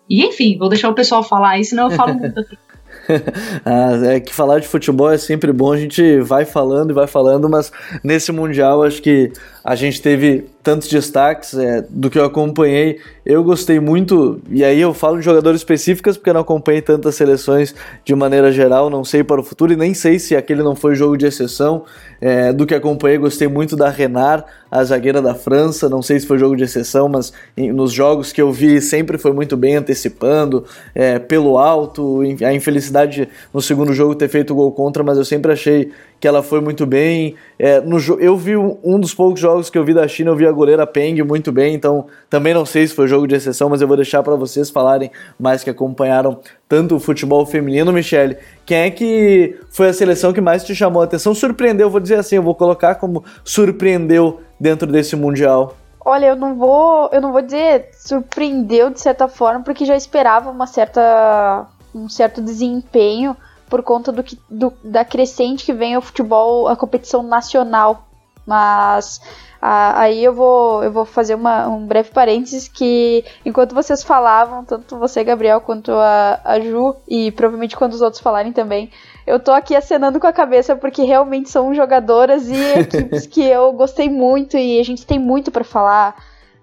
[0.10, 2.58] e enfim, vou deixar o pessoal falar aí, senão eu falo muito aqui.
[3.66, 7.08] ah, é que falar de futebol é sempre bom, a gente vai falando e vai
[7.08, 7.72] falando, mas
[8.04, 9.32] nesse Mundial acho que
[9.64, 13.00] a gente teve tantos destaques é, do que eu acompanhei.
[13.26, 17.16] Eu gostei muito, e aí eu falo de jogadores específicos porque eu não acompanhei tantas
[17.16, 20.76] seleções de maneira geral, não sei para o futuro e nem sei se aquele não
[20.76, 21.84] foi jogo de exceção.
[22.20, 25.90] É, do que acompanhei, gostei muito da Renard, a zagueira da França.
[25.90, 29.18] Não sei se foi jogo de exceção, mas em, nos jogos que eu vi sempre
[29.18, 32.22] foi muito bem antecipando, é, pelo alto.
[32.46, 36.44] A infelicidade no segundo jogo ter feito gol contra, mas eu sempre achei que ela
[36.44, 37.36] foi muito bem.
[37.58, 40.36] É, no, eu vi um, um, dos poucos jogos que eu vi da China, eu
[40.36, 43.68] vi a goleira Peng muito bem, então também não sei se foi jogo de exceção,
[43.68, 48.38] mas eu vou deixar para vocês falarem mais que acompanharam tanto o futebol feminino, Michele.
[48.68, 51.34] Quem é que foi a seleção que mais te chamou a atenção?
[51.34, 55.76] Surpreendeu, vou dizer assim, eu vou colocar como surpreendeu dentro desse Mundial.
[56.06, 60.52] Olha, eu não vou, eu não vou dizer surpreendeu de certa forma, porque já esperava
[60.52, 63.36] uma certa um certo desempenho
[63.72, 68.06] por conta do que, do, da crescente que vem o futebol, a competição nacional.
[68.46, 69.22] Mas
[69.62, 74.98] aí eu vou, eu vou fazer uma, um breve parênteses que enquanto vocês falavam, tanto
[74.98, 78.92] você, Gabriel, quanto a, a Ju, e provavelmente quando os outros falarem também,
[79.26, 83.72] eu tô aqui acenando com a cabeça porque realmente são jogadoras e equipes que eu
[83.72, 86.14] gostei muito e a gente tem muito para falar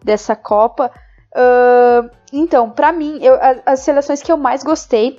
[0.04, 0.90] dessa Copa.
[1.32, 5.18] Uh, então, para mim, eu, as seleções que eu mais gostei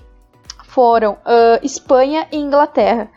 [0.69, 3.09] foram uh, Espanha e Inglaterra.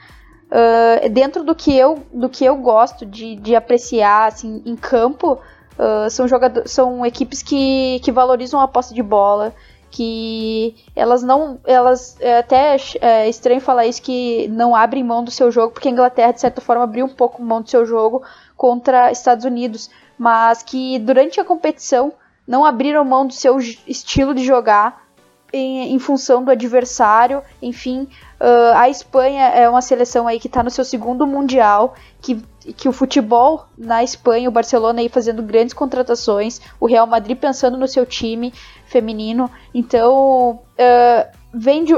[0.50, 5.38] Uh, dentro do que eu, do que eu gosto de, de apreciar assim, em campo,
[5.78, 6.26] uh, são,
[6.66, 9.54] são equipes que, que valorizam a posse de bola,
[9.90, 11.58] que elas não.
[11.64, 15.88] elas é até é estranho falar isso que não abrem mão do seu jogo, porque
[15.88, 18.22] a Inglaterra, de certa forma, abriu um pouco mão do seu jogo
[18.56, 22.12] contra Estados Unidos, mas que durante a competição
[22.46, 25.01] não abriram mão do seu estilo de jogar
[25.52, 27.42] em, em função do adversário.
[27.60, 28.08] Enfim,
[28.40, 32.42] uh, a Espanha é uma seleção aí que está no seu segundo mundial, que,
[32.76, 37.76] que o futebol na Espanha, o Barcelona aí fazendo grandes contratações, o Real Madrid pensando
[37.76, 38.52] no seu time
[38.86, 39.50] feminino.
[39.74, 41.94] Então, uh, vem de,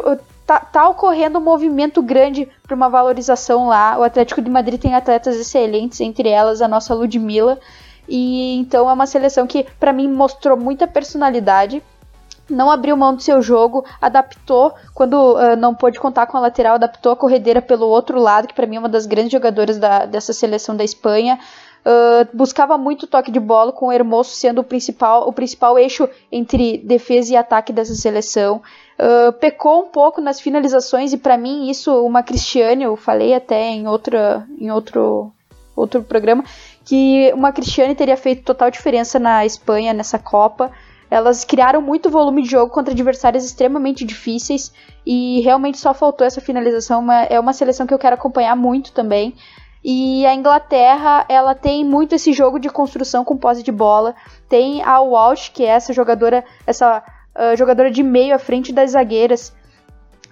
[0.46, 3.96] tá, tá, ocorrendo um movimento grande para uma valorização lá.
[3.98, 7.58] O Atlético de Madrid tem atletas excelentes, entre elas a nossa Ludmilla.
[8.06, 11.82] E então é uma seleção que para mim mostrou muita personalidade
[12.48, 16.74] não abriu mão do seu jogo, adaptou, quando uh, não pôde contar com a lateral,
[16.74, 20.04] adaptou a corredeira pelo outro lado, que para mim é uma das grandes jogadoras da,
[20.04, 21.38] dessa seleção da Espanha.
[21.84, 26.08] Uh, buscava muito toque de bola, com o Hermoso sendo o principal, o principal eixo
[26.32, 28.62] entre defesa e ataque dessa seleção.
[28.98, 33.68] Uh, pecou um pouco nas finalizações, e para mim isso, uma Cristiane, eu falei até
[33.70, 35.30] em, outra, em outro,
[35.76, 36.42] outro programa,
[36.84, 40.70] que uma Cristiane teria feito total diferença na Espanha nessa Copa.
[41.14, 44.72] Elas criaram muito volume de jogo contra adversários extremamente difíceis
[45.06, 47.06] e realmente só faltou essa finalização.
[47.30, 49.32] é uma seleção que eu quero acompanhar muito também.
[49.84, 54.16] E a Inglaterra, ela tem muito esse jogo de construção com posse de bola.
[54.48, 57.00] Tem a Walsh, que é essa jogadora, essa
[57.36, 59.54] uh, jogadora de meio à frente das zagueiras,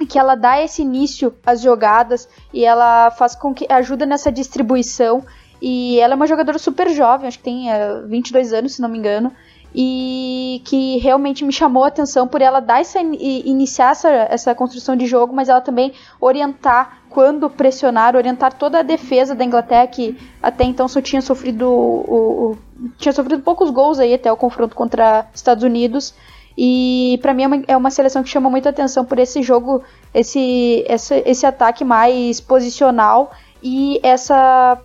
[0.08, 5.24] que ela dá esse início às jogadas e ela faz com que ajuda nessa distribuição.
[5.60, 8.88] E ela é uma jogadora super jovem, acho que tem uh, 22 anos, se não
[8.88, 9.32] me engano.
[9.74, 14.94] E que realmente me chamou a atenção por ela dar essa, iniciar essa, essa construção
[14.94, 20.18] de jogo, mas ela também orientar quando pressionar, orientar toda a defesa da Inglaterra, que
[20.42, 22.58] até então só tinha sofrido o, o
[22.98, 26.14] tinha sofrido poucos gols aí até o confronto contra Estados Unidos.
[26.56, 29.82] E para mim é uma, é uma, seleção que chama muita atenção por esse jogo,
[30.12, 33.32] esse, esse, esse ataque mais posicional
[33.62, 34.78] e essa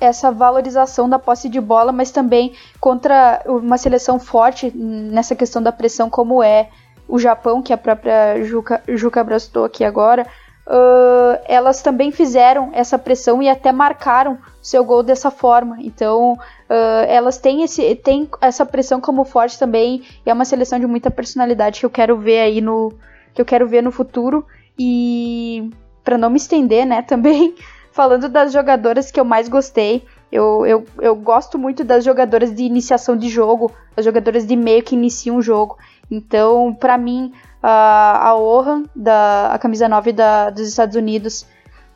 [0.00, 5.72] essa valorização da posse de bola, mas também contra uma seleção forte nessa questão da
[5.72, 6.68] pressão, como é
[7.08, 10.26] o Japão, que a própria Juca, Juca abraçou aqui agora.
[10.66, 15.78] Uh, elas também fizeram essa pressão e até marcaram seu gol dessa forma.
[15.80, 20.04] Então, uh, elas têm, esse, têm essa pressão como forte também.
[20.24, 22.92] E é uma seleção de muita personalidade que eu quero ver aí no
[23.34, 24.46] que eu quero ver no futuro.
[24.78, 25.70] E
[26.04, 27.54] para não me estender, né, também
[27.92, 30.04] falando das jogadoras que eu mais gostei.
[30.30, 34.82] Eu, eu, eu gosto muito das jogadoras de iniciação de jogo, as jogadoras de meio
[34.82, 35.76] que iniciam o jogo.
[36.10, 41.42] Então, para mim, a, a Ohan, da, a camisa 9 da, dos Estados Unidos,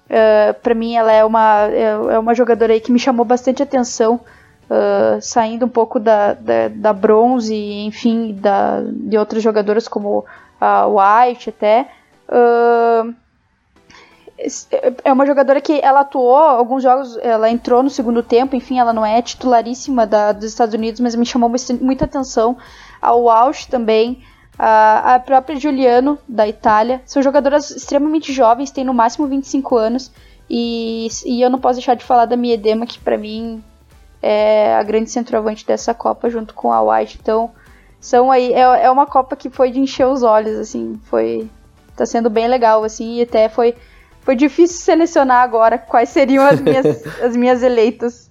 [0.06, 3.62] uh, para mim ela é uma, é, é, uma jogadora aí que me chamou bastante
[3.62, 4.20] atenção,
[4.64, 10.24] uh, saindo um pouco da, da, da bronze, enfim, da, de outras jogadoras como
[10.60, 11.88] a White até.
[12.28, 13.14] Uh,
[15.04, 18.92] é uma jogadora que ela atuou alguns jogos, ela entrou no segundo tempo, enfim, ela
[18.92, 22.56] não é titularíssima da, dos Estados Unidos, mas me chamou muita atenção.
[23.00, 24.22] A Walsh também,
[24.58, 27.00] a, a própria Giuliano, da Itália.
[27.06, 30.10] São jogadoras extremamente jovens, têm no máximo 25 anos.
[30.50, 33.62] E, e eu não posso deixar de falar da Miedema, que para mim
[34.20, 37.18] é a grande centroavante dessa Copa, junto com a White.
[37.22, 37.50] Então,
[38.00, 41.48] são aí, é, é uma Copa que foi de encher os olhos, assim, foi.
[41.96, 43.74] tá sendo bem legal, assim, e até foi
[44.24, 46.86] foi difícil selecionar agora quais seriam as minhas,
[47.22, 48.30] as minhas eleitas.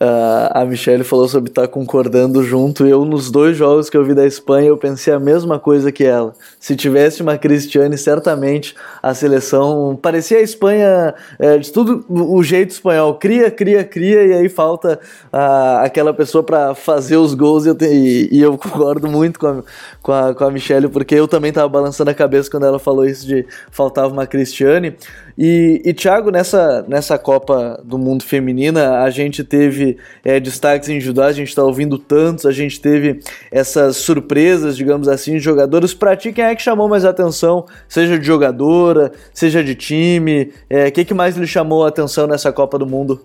[0.00, 2.86] Uh, a Michelle falou sobre estar tá concordando junto.
[2.86, 6.04] Eu, nos dois jogos que eu vi da Espanha, eu pensei a mesma coisa que
[6.04, 6.34] ela.
[6.58, 12.70] Se tivesse uma Cristiane, certamente a seleção parecia a Espanha é, de tudo o jeito
[12.70, 14.98] espanhol: cria, cria, cria, e aí falta
[15.32, 17.64] uh, aquela pessoa para fazer os gols.
[17.64, 19.62] E eu, te, e, e eu, concordo muito com a,
[20.02, 23.06] com, a, com a Michelle, porque eu também estava balançando a cabeça quando ela falou
[23.06, 24.96] isso de faltava uma Cristiane.
[25.36, 31.00] E, e Thiago, nessa, nessa Copa do Mundo Feminina, a gente teve é, destaques em
[31.00, 33.20] judô, a gente está ouvindo tantos, a gente teve
[33.50, 35.92] essas surpresas, digamos assim, de jogadores.
[35.92, 40.44] Para ti, quem é que chamou mais atenção, seja de jogadora, seja de time?
[40.44, 43.20] O é, que, que mais lhe chamou a atenção nessa Copa do Mundo?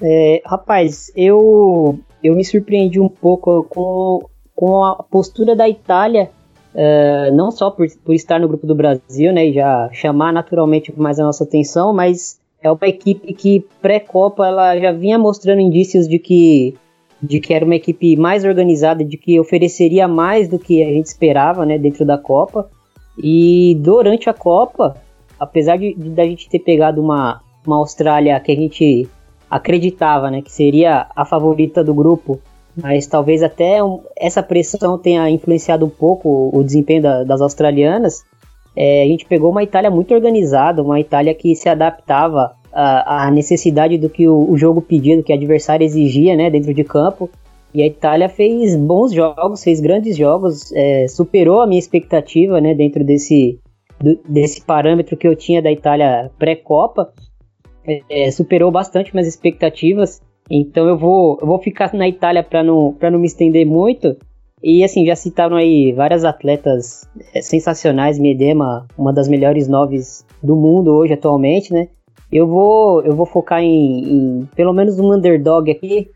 [0.00, 6.30] É, rapaz, eu, eu me surpreendi um pouco com, com a postura da Itália
[6.74, 10.92] Uh, não só por, por, estar no grupo do Brasil, né, e já chamar naturalmente
[10.96, 16.06] mais a nossa atenção, mas é uma equipe que pré-copa ela já vinha mostrando indícios
[16.06, 16.74] de que
[17.22, 21.06] de que era uma equipe mais organizada, de que ofereceria mais do que a gente
[21.06, 22.70] esperava, né, dentro da Copa.
[23.18, 24.96] E durante a Copa,
[25.38, 29.06] apesar de, de a gente ter pegado uma, uma Austrália que a gente
[29.50, 32.40] acreditava, né, que seria a favorita do grupo,
[32.82, 33.78] mas talvez até
[34.16, 38.24] essa pressão tenha influenciado um pouco o desempenho da, das australianas.
[38.76, 43.30] É, a gente pegou uma Itália muito organizada, uma Itália que se adaptava à, à
[43.30, 46.84] necessidade do que o, o, jogo pedia, do que o adversário exigia né, dentro de
[46.84, 47.28] campo.
[47.72, 52.74] E a Itália fez bons jogos, fez grandes jogos, é, superou a minha expectativa né,
[52.74, 53.58] dentro desse,
[54.00, 57.12] do, desse parâmetro que eu tinha da Itália pré-Copa.
[58.08, 60.20] É, superou bastante minhas expectativas.
[60.50, 64.16] Então eu vou, eu vou ficar na Itália para não, não me estender muito.
[64.62, 70.56] E assim, já citaram aí várias atletas é, sensacionais, Medema, uma das melhores noves do
[70.56, 71.88] mundo hoje atualmente, né?
[72.30, 76.10] Eu vou, eu vou focar em, em pelo menos um underdog aqui,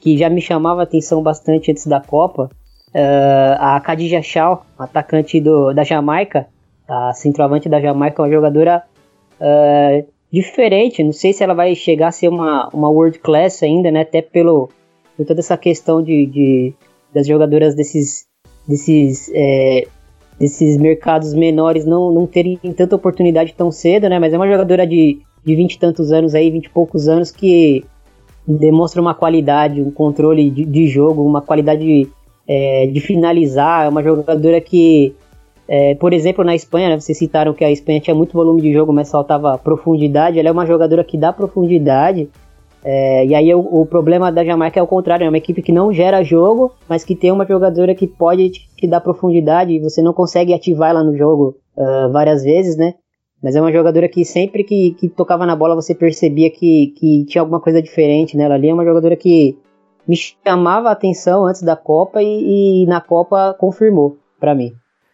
[0.00, 2.48] que já me chamava atenção bastante antes da Copa.
[2.94, 6.46] Uh, a Khadija Shaw, atacante do, da Jamaica,
[6.88, 8.82] a centroavante da Jamaica, uma jogadora
[9.40, 11.02] uh, diferente.
[11.02, 14.02] Não sei se ela vai chegar a ser uma, uma world class ainda, né?
[14.02, 14.68] Até pelo,
[15.16, 16.74] por toda essa questão de, de
[17.12, 18.26] das jogadoras desses,
[18.66, 19.86] desses, é,
[20.38, 24.18] desses mercados menores não, não terem tanta oportunidade tão cedo, né?
[24.18, 27.30] Mas é uma jogadora de, de 20 e tantos anos aí, 20 e poucos anos,
[27.30, 27.84] que
[28.46, 32.08] demonstra uma qualidade, um controle de, de jogo, uma qualidade de,
[32.46, 33.86] é, de finalizar.
[33.86, 35.14] É uma jogadora que
[35.72, 38.72] é, por exemplo, na Espanha, né, vocês citaram que a Espanha tinha muito volume de
[38.72, 40.36] jogo, mas faltava profundidade.
[40.36, 42.28] Ela é uma jogadora que dá profundidade.
[42.84, 45.70] É, e aí o, o, problema da Jamaica é o contrário, é uma equipe que
[45.70, 50.02] não gera jogo, mas que tem uma jogadora que pode te dar profundidade e você
[50.02, 52.94] não consegue ativar ela no jogo uh, várias vezes, né?
[53.40, 57.24] Mas é uma jogadora que sempre que, que tocava na bola você percebia que, que
[57.26, 58.68] tinha alguma coisa diferente nela ali.
[58.68, 59.56] É uma jogadora que
[60.08, 64.72] me chamava a atenção antes da Copa e, e na Copa confirmou para mim.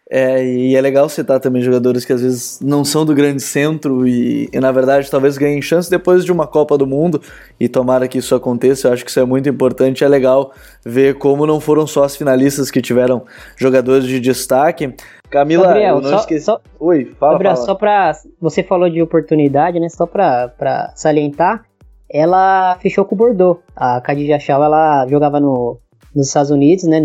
[0.09, 4.07] É, e é legal citar também jogadores que às vezes não são do grande centro
[4.07, 7.21] e, e, na verdade talvez ganhem chance depois de uma Copa do Mundo
[7.59, 10.53] e tomara que isso aconteça, eu acho que isso é muito importante, é legal
[10.85, 13.23] ver como não foram só as finalistas que tiveram
[13.57, 14.95] jogadores de destaque.
[15.29, 16.45] Camila, Gabriel, não só, esqueci...
[16.45, 16.61] Só...
[16.79, 17.65] Oi, fala, Gabriel, fala.
[17.65, 18.13] só pra...
[18.39, 21.65] Você falou de oportunidade, né, só pra, pra salientar,
[22.09, 25.77] ela fechou com o Bordeaux, a Khadija Chal, ela jogava no,
[26.15, 27.01] nos Estados Unidos, né,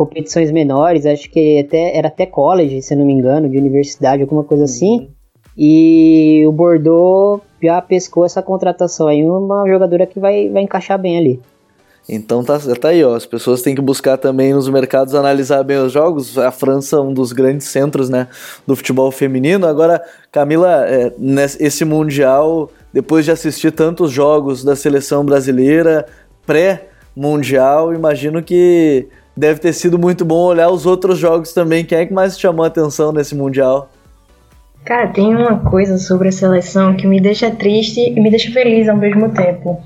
[0.00, 4.42] competições menores, acho que até era até college, se não me engano, de universidade, alguma
[4.42, 5.00] coisa assim.
[5.00, 5.08] Uhum.
[5.58, 11.18] E o Bordeaux já pescou essa contratação aí, uma jogadora que vai, vai encaixar bem
[11.18, 11.40] ali.
[12.08, 13.14] Então tá, tá aí, ó.
[13.14, 16.38] As pessoas têm que buscar também nos mercados analisar bem os jogos.
[16.38, 18.26] A França é um dos grandes centros né,
[18.66, 19.66] do futebol feminino.
[19.66, 26.06] Agora, Camila, é, nesse Mundial, depois de assistir tantos jogos da seleção brasileira,
[26.46, 29.06] pré-mundial, imagino que
[29.40, 31.84] deve ter sido muito bom olhar os outros jogos também.
[31.84, 33.90] Quem é que mais chamou a atenção nesse Mundial?
[34.84, 38.88] Cara, tem uma coisa sobre a seleção que me deixa triste e me deixa feliz
[38.88, 39.80] ao mesmo tempo.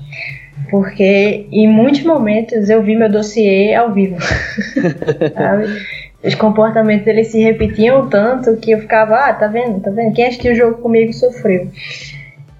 [0.69, 4.17] Porque em muitos momentos eu vi meu dossiê ao vivo.
[6.23, 10.13] Os comportamentos eles se repetiam tanto que eu ficava, ah, tá vendo, tá vendo?
[10.13, 11.69] Quem assistiu o jogo comigo sofreu.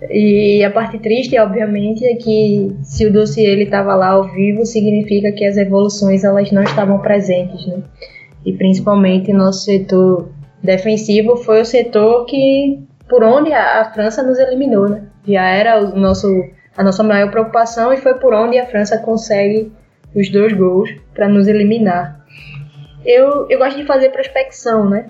[0.09, 4.65] E a parte triste, obviamente, é que se o dossiê ele estava lá ao vivo,
[4.65, 7.83] significa que as evoluções elas não estavam presentes, né?
[8.45, 10.29] E principalmente nosso setor
[10.61, 15.03] defensivo foi o setor que por onde a, a França nos eliminou, né?
[15.27, 16.27] Já era o nosso
[16.77, 19.71] a nossa maior preocupação e foi por onde a França consegue
[20.13, 22.25] os dois gols para nos eliminar.
[23.05, 25.07] Eu, eu gosto de fazer prospecção, né?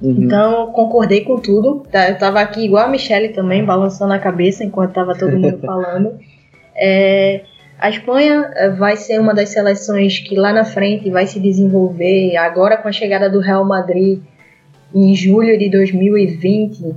[0.00, 0.24] Uhum.
[0.24, 1.82] Então, concordei com tudo.
[1.90, 5.58] Tá, eu tava aqui igual a Michelle também, balançando a cabeça enquanto tava todo mundo
[5.64, 6.18] falando.
[6.74, 7.42] É,
[7.78, 12.36] a Espanha é, vai ser uma das seleções que lá na frente vai se desenvolver.
[12.36, 14.20] Agora, com a chegada do Real Madrid
[14.94, 16.94] em julho de 2020,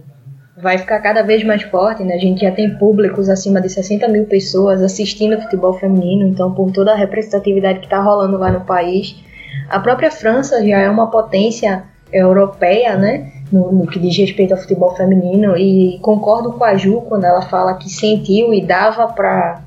[0.57, 2.03] vai ficar cada vez mais forte.
[2.03, 2.15] Né?
[2.15, 6.71] A gente já tem públicos acima de 60 mil pessoas assistindo futebol feminino, então, por
[6.71, 9.15] toda a representatividade que está rolando lá no país.
[9.69, 13.31] A própria França já é uma potência europeia, né?
[13.51, 15.57] No, no, que diz respeito ao futebol feminino.
[15.57, 19.61] E concordo com a Ju quando ela fala que sentiu e dava para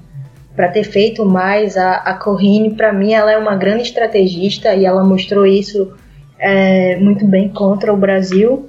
[0.55, 2.75] para ter feito mais a, a Corrine.
[2.75, 5.95] Para mim ela é uma grande estrategista e ela mostrou isso
[6.39, 8.69] é, muito bem contra o Brasil.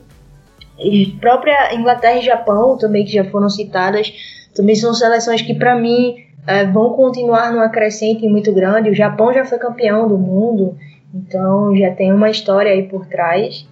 [0.80, 4.14] E própria Inglaterra e Japão também que já foram citadas
[4.56, 6.16] também são seleções que para mim
[6.46, 8.90] é, vão continuar numa crescente muito grande.
[8.90, 10.78] O Japão já foi campeão do mundo
[11.14, 13.68] então já tem uma história aí por trás.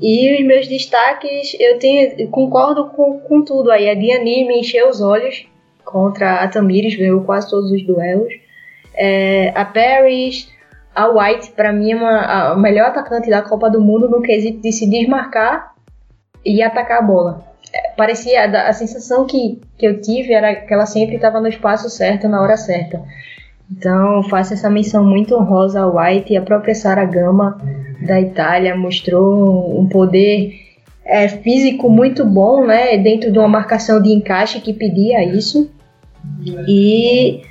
[0.00, 3.88] E os meus destaques, eu tenho, concordo com, com tudo aí.
[3.88, 5.46] A Diani me encheu os olhos
[5.84, 8.32] contra a Tamires, ganhou quase todos os duelos.
[8.94, 10.50] É, a Paris,
[10.94, 14.60] a White, para mim, é uma, a melhor atacante da Copa do Mundo no quesito
[14.60, 15.74] de se desmarcar
[16.44, 17.44] e atacar a bola.
[17.72, 21.48] É, parecia, a, a sensação que, que eu tive era que ela sempre estava no
[21.48, 23.02] espaço certo, na hora certa.
[23.70, 27.60] Então, faço essa menção muito honrosa ao White e a própria Sara Gama
[28.06, 30.54] da Itália mostrou um poder
[31.04, 35.70] é, físico muito bom, né, dentro de uma marcação de encaixe que pedia isso.
[36.68, 37.42] E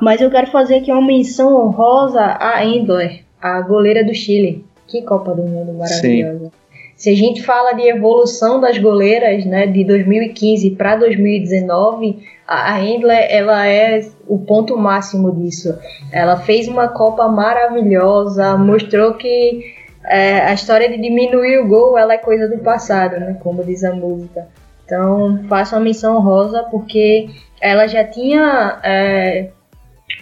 [0.00, 4.64] mas eu quero fazer aqui uma menção honrosa a Endler, a goleira do Chile.
[4.86, 6.44] Que Copa do Mundo maravilhosa.
[6.44, 6.50] Sim.
[6.96, 13.26] Se a gente fala de evolução das goleiras, né, de 2015 para 2019, a Endler
[13.28, 15.78] ela é o ponto máximo disso.
[16.10, 19.74] Ela fez uma Copa maravilhosa, mostrou que
[20.06, 23.36] é, a história de diminuir o gol ela é coisa do passado, né?
[23.42, 24.48] Como diz a música.
[24.86, 27.28] Então faço uma menção rosa porque
[27.60, 29.50] ela já tinha é,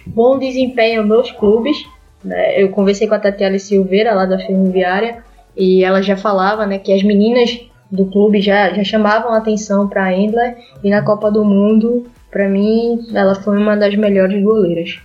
[0.04, 1.86] bom desempenho nos clubes.
[2.24, 2.60] Né?
[2.60, 5.22] Eu conversei com a Tatiana Silveira lá da Ferroviária
[5.56, 7.58] e ela já falava, né, que as meninas
[7.90, 12.48] do clube já, já chamavam atenção para a Endler e na Copa do Mundo, para
[12.48, 14.98] mim, ela foi uma das melhores goleiras.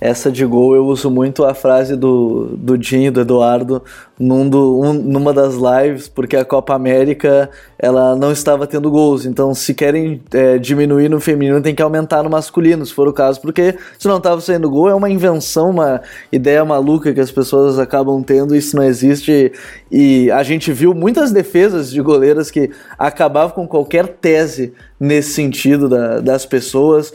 [0.00, 3.82] Essa de gol eu uso muito a frase do, do Dinho, do Eduardo,
[4.18, 9.24] num do, um, numa das lives, porque a Copa América ela não estava tendo gols.
[9.24, 13.12] Então, se querem é, diminuir no feminino, tem que aumentar no masculino, se for o
[13.12, 16.00] caso, porque se não estava saindo gol, é uma invenção, uma
[16.32, 19.52] ideia maluca que as pessoas acabam tendo, isso não existe.
[19.90, 25.88] E a gente viu muitas defesas de goleiras que acabavam com qualquer tese nesse sentido
[25.88, 27.12] da, das pessoas.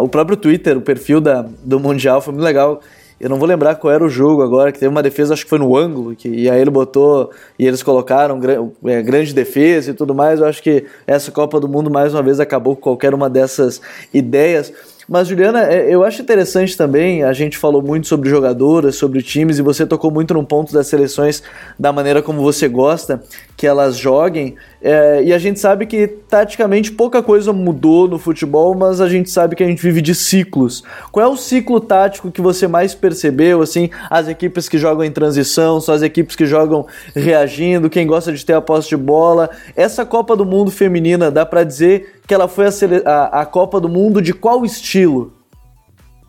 [0.00, 2.80] O próprio Twitter, o perfil da, do Mundial foi muito legal
[3.18, 5.48] eu não vou lembrar qual era o jogo agora, que teve uma defesa, acho que
[5.48, 8.38] foi no ângulo, que, e aí ele botou, e eles colocaram
[8.84, 10.40] é, grande defesa e tudo mais.
[10.40, 13.80] Eu acho que essa Copa do Mundo, mais uma vez, acabou com qualquer uma dessas
[14.12, 14.70] ideias.
[15.08, 19.58] Mas, Juliana, é, eu acho interessante também, a gente falou muito sobre jogadoras, sobre times,
[19.58, 21.42] e você tocou muito num ponto das seleções,
[21.78, 23.22] da maneira como você gosta
[23.56, 24.56] que elas joguem.
[24.80, 29.30] É, e a gente sabe que, taticamente, pouca coisa mudou no futebol, mas a gente
[29.30, 30.82] sabe que a gente vive de ciclos.
[31.10, 33.62] Qual é o ciclo tático que você mais percebeu?
[33.62, 38.32] Assim, as equipes que jogam em transição, são as equipes que jogam reagindo, quem gosta
[38.32, 39.50] de ter a posse de bola.
[39.74, 42.70] Essa Copa do Mundo feminina, dá para dizer que ela foi a,
[43.04, 45.35] a, a Copa do Mundo de qual estilo?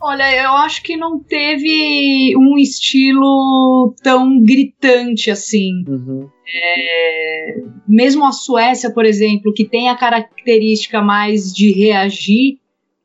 [0.00, 5.84] Olha, eu acho que não teve um estilo tão gritante assim.
[5.88, 6.28] Uhum.
[6.46, 12.58] É, mesmo a Suécia, por exemplo, que tem a característica mais de reagir,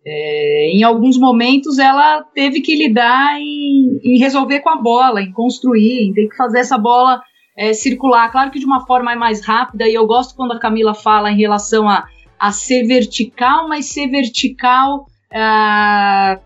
[0.05, 5.31] é, em alguns momentos ela teve que lidar em, em, resolver com a bola, em
[5.31, 7.21] construir, em ter que fazer essa bola
[7.57, 8.31] é, circular.
[8.31, 11.37] Claro que de uma forma mais rápida, e eu gosto quando a Camila fala em
[11.37, 12.05] relação a
[12.43, 16.37] a ser vertical, mas ser vertical ah,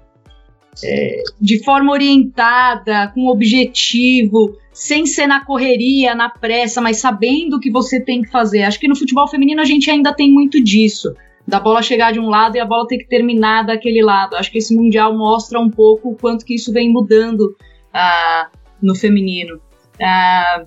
[0.84, 7.60] é, de forma orientada, com objetivo, sem ser na correria, na pressa, mas sabendo o
[7.60, 8.64] que você tem que fazer.
[8.64, 11.16] Acho que no futebol feminino a gente ainda tem muito disso.
[11.48, 14.36] Da bola chegar de um lado e a bola ter que terminar daquele lado.
[14.36, 17.56] Acho que esse Mundial mostra um pouco o quanto que isso vem mudando
[17.94, 18.50] ah,
[18.82, 19.60] no feminino.
[20.00, 20.66] Ah,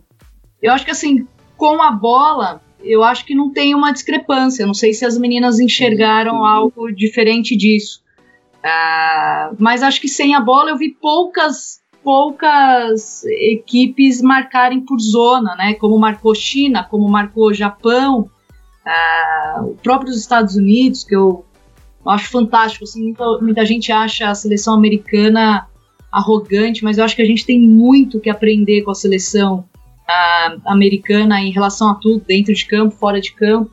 [0.61, 4.66] eu acho que assim, com a bola, eu acho que não tem uma discrepância.
[4.66, 8.02] Não sei se as meninas enxergaram algo diferente disso.
[8.61, 15.54] Uh, mas acho que sem a bola eu vi poucas poucas equipes marcarem por zona,
[15.54, 15.74] né?
[15.74, 18.30] Como marcou China, como marcou Japão,
[18.86, 21.44] uh, o próprio Estados Unidos, que eu
[22.06, 22.84] acho fantástico.
[22.84, 25.66] Assim, muita, muita gente acha a seleção americana
[26.11, 29.64] arrogante, mas eu acho que a gente tem muito que aprender com a seleção
[30.08, 33.70] uh, americana em relação a tudo, dentro de campo, fora de campo.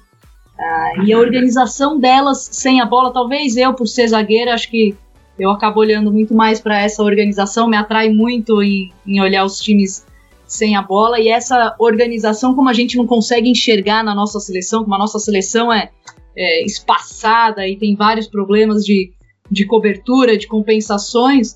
[0.58, 4.96] Uh, e a organização delas sem a bola, talvez eu, por ser zagueira, acho que
[5.38, 9.60] eu acabo olhando muito mais para essa organização, me atrai muito em, em, olhar os
[9.60, 10.04] times
[10.48, 11.20] sem a bola.
[11.20, 15.20] E essa organização, como a gente não consegue enxergar na nossa seleção, como a nossa
[15.20, 15.92] seleção é,
[16.36, 19.12] é espaçada e tem vários problemas de,
[19.52, 21.52] de cobertura, de compensações.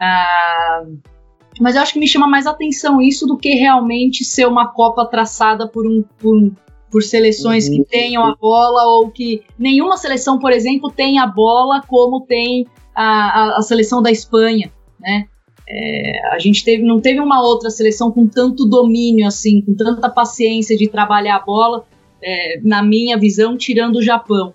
[0.00, 0.98] Uh,
[1.60, 5.06] mas eu acho que me chama mais atenção isso do que realmente ser uma Copa
[5.06, 6.50] traçada por um, por,
[6.92, 7.76] por seleções uhum.
[7.76, 12.66] que tenham a bola ou que nenhuma seleção, por exemplo, tem a bola como tem
[12.94, 14.70] a, a, a seleção da Espanha,
[15.00, 15.26] né?
[15.66, 20.10] É, a gente teve, não teve uma outra seleção com tanto domínio assim, com tanta
[20.10, 21.86] paciência de trabalhar a bola,
[22.22, 24.52] é, na minha visão, tirando o Japão.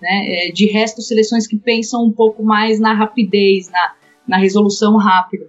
[0.00, 0.48] Né?
[0.48, 3.94] É, de resto, seleções que pensam um pouco mais na rapidez, na,
[4.26, 5.46] na resolução rápida.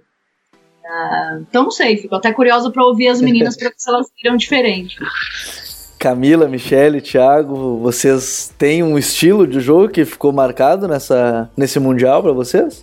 [0.90, 4.06] Uh, então não sei, fico até curiosa para ouvir as meninas para ver se elas
[4.20, 4.96] viram diferente.
[6.00, 12.22] Camila, Michele, Thiago, vocês têm um estilo de jogo que ficou marcado nessa, nesse Mundial
[12.22, 12.82] para vocês?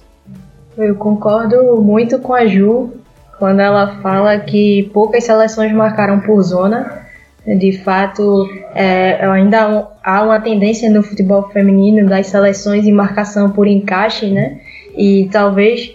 [0.77, 2.93] Eu concordo muito com a Ju
[3.39, 7.07] quando ela fala que poucas seleções marcaram por zona.
[7.43, 13.65] De fato, é, ainda há uma tendência no futebol feminino das seleções em marcação por
[13.65, 14.59] encaixe, né?
[14.95, 15.91] E talvez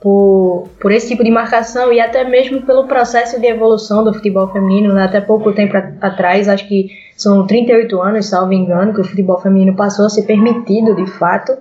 [0.00, 4.48] por, por esse tipo de marcação e até mesmo pelo processo de evolução do futebol
[4.48, 4.94] feminino.
[4.94, 5.04] Né?
[5.04, 9.76] Até pouco tempo atrás, acho que são 38 anos, salvo engano, que o futebol feminino
[9.76, 11.52] passou a ser permitido de fato.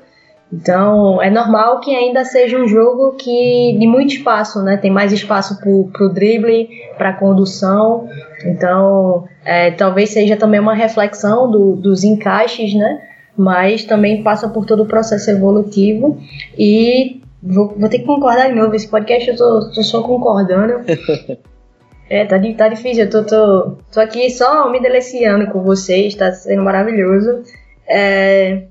[0.52, 4.78] Então é normal que ainda seja um jogo que de muito espaço, né?
[4.78, 8.08] Tem mais espaço para o drible, para condução.
[8.44, 13.02] Então é, talvez seja também uma reflexão do, dos encaixes, né?
[13.38, 16.18] Mas também passa por todo o processo evolutivo
[16.58, 18.76] e Vou, vou ter que concordar de novo.
[18.76, 20.86] Esse podcast eu tô, tô só concordando.
[22.10, 23.06] é, tá, tá difícil.
[23.06, 26.16] Eu tô, tô, tô aqui só me deliciando com vocês.
[26.16, 27.44] Tá sendo maravilhoso.
[27.88, 28.64] É,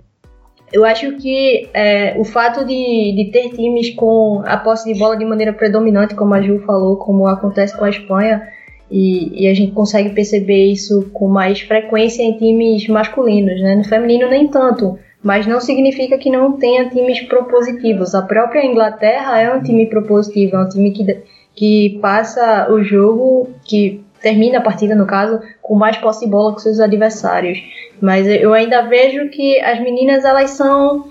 [0.72, 5.16] eu acho que é, o fato de, de ter times com a posse de bola
[5.16, 8.46] de maneira predominante, como a Ju falou, como acontece com a Espanha,
[8.90, 13.74] e, e, a gente consegue perceber isso com mais frequência em times masculinos, né?
[13.74, 18.14] No feminino nem tanto mas não significa que não tenha times propositivos.
[18.14, 21.22] A própria Inglaterra é um time propositivo, é um time que,
[21.54, 26.54] que passa o jogo, que termina a partida, no caso, com mais posse de bola
[26.54, 27.58] que seus adversários.
[28.00, 31.08] Mas eu ainda vejo que as meninas elas são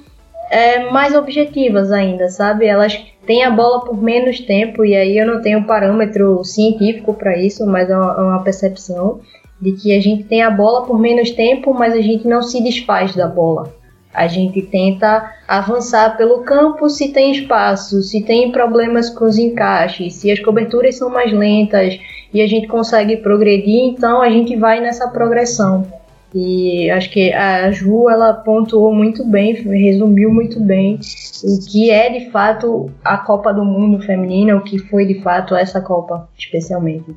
[0.49, 2.65] é, mais objetivas ainda, sabe?
[2.65, 7.37] Elas têm a bola por menos tempo, e aí eu não tenho parâmetro científico para
[7.37, 9.19] isso, mas é uma, é uma percepção
[9.59, 12.63] de que a gente tem a bola por menos tempo, mas a gente não se
[12.63, 13.73] desfaz da bola.
[14.13, 20.15] A gente tenta avançar pelo campo se tem espaço, se tem problemas com os encaixes,
[20.15, 21.99] se as coberturas são mais lentas
[22.33, 25.85] e a gente consegue progredir, então a gente vai nessa progressão.
[26.33, 30.99] E acho que a Ju ela pontuou muito bem, resumiu muito bem
[31.43, 35.55] o que é de fato a Copa do Mundo feminina, o que foi de fato
[35.55, 37.15] essa Copa, especialmente.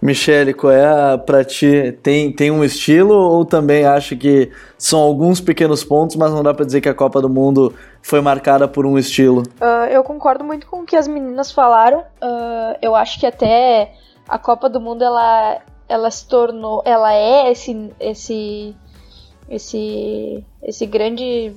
[0.00, 1.96] Michele, qual é a, pra ti?
[2.02, 6.52] Tem, tem um estilo ou também acha que são alguns pequenos pontos, mas não dá
[6.52, 9.42] para dizer que a Copa do Mundo foi marcada por um estilo?
[9.60, 12.00] Uh, eu concordo muito com o que as meninas falaram.
[12.00, 13.92] Uh, eu acho que até
[14.28, 15.58] a Copa do Mundo ela,
[15.88, 18.76] ela se tornou, ela é esse, esse,
[19.48, 21.54] esse, esse grande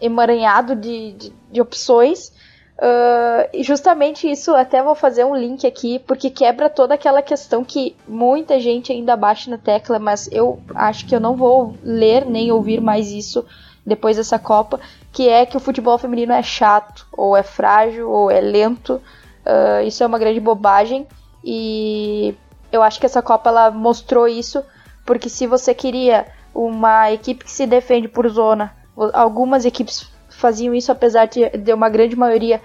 [0.00, 2.32] emaranhado de, de, de opções
[2.78, 7.94] Uh, justamente isso, até vou fazer um link aqui, porque quebra toda aquela questão que
[8.08, 12.50] muita gente ainda bate na tecla, mas eu acho que eu não vou ler nem
[12.50, 13.44] ouvir mais isso
[13.84, 14.80] depois dessa Copa,
[15.12, 19.00] que é que o futebol feminino é chato, ou é frágil, ou é lento.
[19.44, 21.06] Uh, isso é uma grande bobagem
[21.44, 22.34] e
[22.70, 24.64] eu acho que essa Copa ela mostrou isso,
[25.04, 28.74] porque se você queria uma equipe que se defende por zona,
[29.12, 30.11] algumas equipes
[30.42, 32.60] faziam isso, apesar de, de uma grande maioria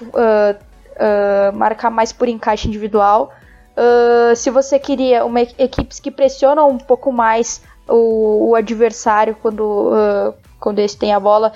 [0.00, 3.32] uh, uh, marcar mais por encaixe individual.
[3.76, 9.92] Uh, se você queria uma equipes que pressionam um pouco mais o, o adversário quando,
[10.58, 11.52] quando eles têm a bola,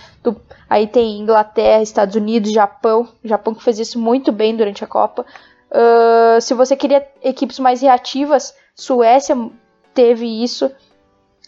[0.69, 5.25] aí tem Inglaterra, Estados Unidos, Japão, Japão que fez isso muito bem durante a Copa.
[6.41, 9.37] se você queria equipes mais reativas, Suécia
[9.95, 10.71] teve isso.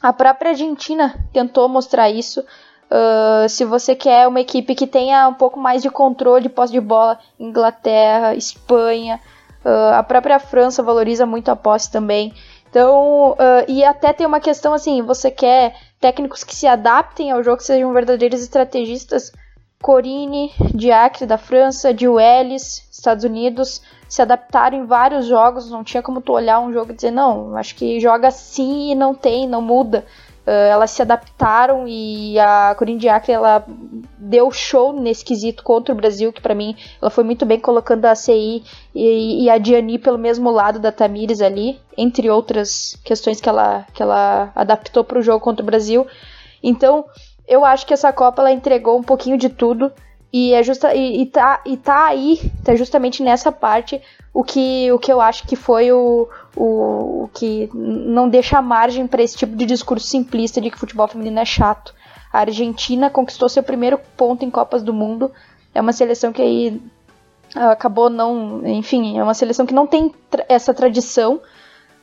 [0.00, 2.44] A própria Argentina tentou mostrar isso.
[2.92, 6.74] Uh, se você quer uma equipe que tenha um pouco mais de controle de posse
[6.74, 9.18] de bola, Inglaterra, Espanha,
[9.64, 12.34] uh, a própria França valoriza muito a posse também.
[12.68, 17.42] Então, uh, e até tem uma questão assim, você quer técnicos que se adaptem ao
[17.42, 19.32] jogo, que sejam verdadeiros estrategistas.
[19.80, 26.02] Corine, Diacre da França, de Welles, Estados Unidos, se adaptaram em vários jogos, não tinha
[26.02, 29.48] como tu olhar um jogo e dizer, não, acho que joga assim e não tem,
[29.48, 30.04] não muda.
[30.44, 33.64] Uh, elas se adaptaram e a Corinne Diacre ela
[34.18, 38.06] deu show nesse quesito contra o Brasil, que para mim ela foi muito bem colocando
[38.06, 43.40] a CI e, e, a Diani pelo mesmo lado da Tamires ali, entre outras questões
[43.40, 46.06] que ela, que ela adaptou para o jogo contra o Brasil.
[46.60, 47.04] Então,
[47.46, 49.92] eu acho que essa Copa ela entregou um pouquinho de tudo
[50.32, 54.00] e é justa e, e, tá, e tá aí, tá justamente nessa parte
[54.32, 56.26] o que, o que eu acho que foi o,
[56.56, 61.06] o, o que não deixa margem para esse tipo de discurso simplista de que futebol
[61.06, 61.94] feminino é chato.
[62.32, 65.30] A Argentina conquistou seu primeiro ponto em Copas do Mundo.
[65.74, 66.80] É uma seleção que aí
[67.54, 68.66] ah, acabou não.
[68.66, 71.40] Enfim, é uma seleção que não tem tra essa tradição.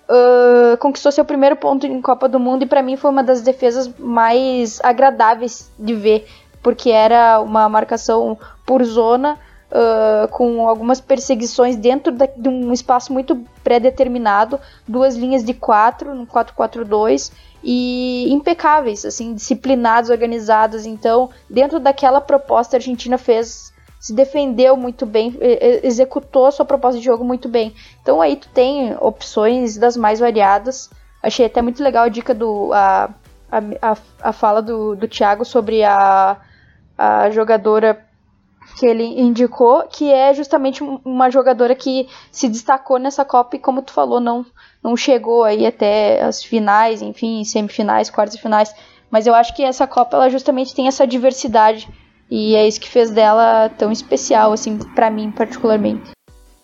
[0.08, 3.42] Uh, conquistou seu primeiro ponto em Copa do Mundo e para mim foi uma das
[3.42, 6.28] defesas mais agradáveis de ver,
[6.62, 9.38] porque era uma marcação por zona
[9.72, 16.14] uh, com algumas perseguições dentro da, de um espaço muito pré-determinado, duas linhas de quatro,
[16.14, 17.32] no 4-4-2,
[17.64, 20.86] e impecáveis, assim, disciplinados, organizados.
[20.86, 25.38] Então, dentro daquela proposta, a Argentina fez se defendeu muito bem,
[25.84, 27.76] executou a sua proposta de jogo muito bem.
[28.02, 30.90] Então aí tu tem opções das mais variadas.
[31.22, 32.72] Achei até muito legal a dica do.
[32.72, 33.10] a,
[33.52, 36.38] a, a fala do, do Thiago sobre a,
[37.00, 38.06] a jogadora
[38.78, 43.82] que ele indicou, que é justamente uma jogadora que se destacou nessa Copa e, como
[43.82, 44.46] tu falou, não,
[44.84, 48.76] não chegou aí até as finais, enfim, semifinais, quartas e finais.
[49.10, 51.88] Mas eu acho que essa Copa ela justamente tem essa diversidade
[52.30, 56.12] e é isso que fez dela tão especial, assim, para mim particularmente.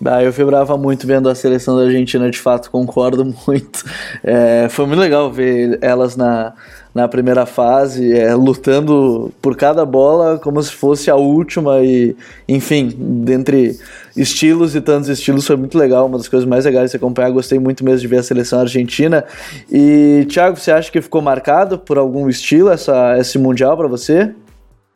[0.06, 3.84] Ah, eu vibrava muito vendo a seleção da Argentina, de fato, concordo muito.
[4.24, 6.54] É, foi muito legal ver elas na,
[6.94, 12.16] na primeira fase, é, lutando por cada bola como se fosse a última e,
[12.48, 13.78] enfim, dentre
[14.16, 17.32] estilos e tantos estilos foi muito legal, uma das coisas mais legais de se acompanhar,
[17.32, 19.26] gostei muito mesmo de ver a seleção argentina.
[19.70, 24.34] E Thiago, você acha que ficou marcado por algum estilo essa, esse mundial para você?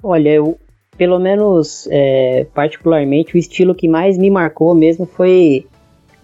[0.02, 0.58] Olha, eu
[1.00, 5.66] pelo menos é, particularmente o estilo que mais me marcou mesmo foi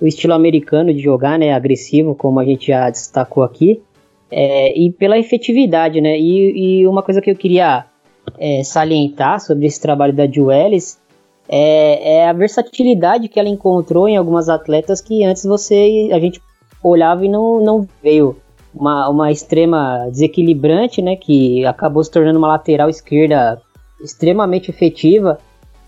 [0.01, 3.81] o estilo americano de jogar, né, agressivo, como a gente já destacou aqui.
[4.29, 6.19] É, e pela efetividade, né?
[6.19, 7.85] E, e, uma coisa que eu queria
[8.37, 10.99] é, salientar sobre esse trabalho da Juelis
[11.47, 16.41] é, é, a versatilidade que ela encontrou em algumas atletas que antes você a gente
[16.83, 18.35] olhava e não, não veio.
[18.73, 21.15] Uma, uma extrema desequilibrante, né?
[21.15, 23.61] Que acabou se tornando uma lateral esquerda
[24.05, 25.37] extremamente efetiva.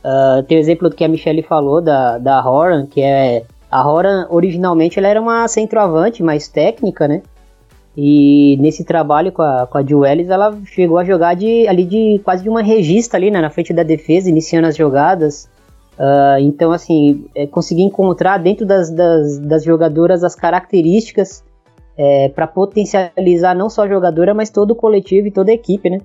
[0.03, 3.43] Uh, tem o exemplo do que a Michelle falou da, da Horan, que é.
[3.69, 7.21] A Horan originalmente ela era uma centroavante mais técnica, né?
[7.97, 12.21] E nesse trabalho com a, com a Juelis, ela chegou a jogar de, ali de
[12.23, 15.49] quase de uma regista ali, né, na frente da defesa, iniciando as jogadas.
[15.97, 21.43] Uh, então, assim, é, consegui encontrar dentro das, das, das, jogadoras as características
[21.97, 25.89] é, para potencializar não só a jogadora, mas todo o coletivo e toda a equipe,
[25.89, 25.99] né?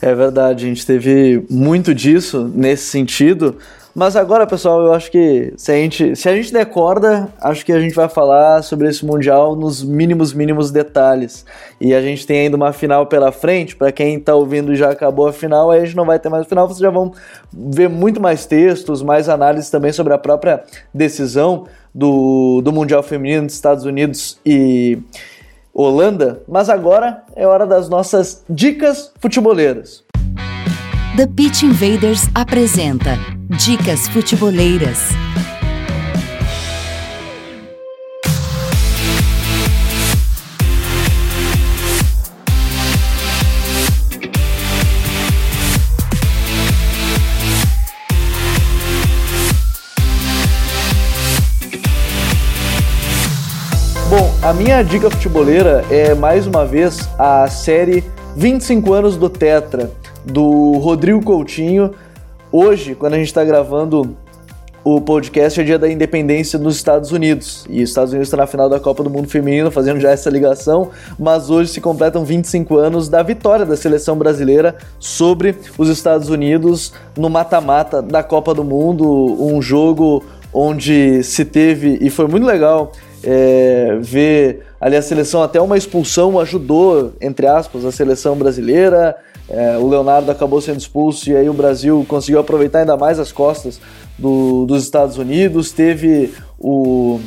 [0.00, 3.56] É verdade, a gente teve muito disso nesse sentido.
[3.98, 7.66] Mas agora, pessoal, eu acho que se a gente, se a gente der corda, acho
[7.66, 11.44] que a gente vai falar sobre esse Mundial nos mínimos, mínimos detalhes.
[11.80, 13.74] E a gente tem ainda uma final pela frente.
[13.74, 16.46] Para quem está ouvindo já acabou a final, aí a gente não vai ter mais
[16.46, 16.68] final.
[16.68, 17.12] Vocês já vão
[17.52, 20.62] ver muito mais textos, mais análises também sobre a própria
[20.94, 24.98] decisão do, do Mundial Feminino dos Estados Unidos e
[25.82, 26.42] Holanda.
[26.48, 30.02] Mas agora é hora das nossas dicas futeboleiras.
[31.16, 33.16] The Pitch Invaders apresenta
[33.64, 34.98] Dicas Futeboleiras.
[54.42, 58.04] A minha dica futeboleira é mais uma vez a série
[58.36, 59.90] 25 anos do Tetra
[60.24, 61.92] do Rodrigo Coutinho.
[62.52, 64.16] Hoje, quando a gente está gravando
[64.84, 67.66] o podcast, é dia da independência nos Estados Unidos.
[67.68, 70.30] E os Estados Unidos está na final da Copa do Mundo Feminino, fazendo já essa
[70.30, 70.90] ligação.
[71.18, 76.92] Mas hoje se completam 25 anos da vitória da seleção brasileira sobre os Estados Unidos
[77.16, 79.04] no mata-mata da Copa do Mundo.
[79.40, 82.92] Um jogo onde se teve, e foi muito legal
[83.22, 89.16] é, ver ali a seleção, até uma expulsão ajudou, entre aspas, a seleção brasileira.
[89.48, 93.32] É, o Leonardo acabou sendo expulso e aí o Brasil conseguiu aproveitar ainda mais as
[93.32, 93.80] costas
[94.18, 95.72] do, dos Estados Unidos.
[95.72, 97.18] Teve o,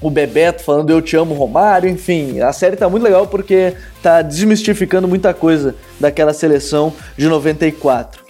[0.00, 4.22] o Bebeto falando Eu Te Amo Romário, enfim, a série tá muito legal porque tá
[4.22, 8.25] desmistificando muita coisa daquela seleção de 94.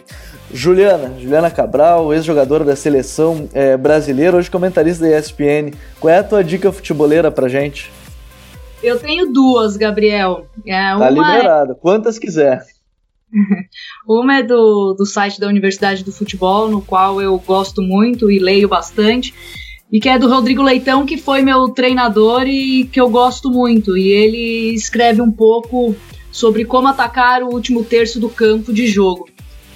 [0.52, 5.72] Juliana, Juliana Cabral, ex-jogadora da seleção é, brasileira, hoje comentarista da ESPN.
[6.00, 7.90] Qual é a tua dica futeboleira pra gente?
[8.82, 10.46] Eu tenho duas, Gabriel.
[10.66, 11.74] É, tá liberado, é...
[11.74, 12.64] quantas quiser.
[14.06, 18.38] Uma é do, do site da Universidade do Futebol, no qual eu gosto muito e
[18.38, 19.34] leio bastante,
[19.90, 23.96] e que é do Rodrigo Leitão, que foi meu treinador e que eu gosto muito.
[23.96, 25.94] E ele escreve um pouco
[26.30, 29.28] sobre como atacar o último terço do campo de jogo.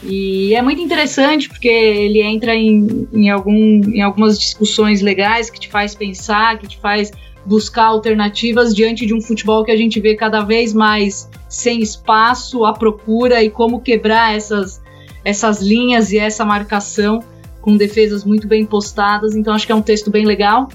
[0.02, 5.60] E é muito interessante porque ele entra em, em, algum, em algumas discussões legais que
[5.60, 7.10] te faz pensar, que te faz
[7.44, 12.64] buscar alternativas diante de um futebol que a gente vê cada vez mais sem espaço,
[12.64, 14.80] à procura e como quebrar essas,
[15.24, 17.20] essas linhas e essa marcação
[17.60, 19.34] com defesas muito bem postadas.
[19.34, 20.68] Então acho que é um texto bem legal.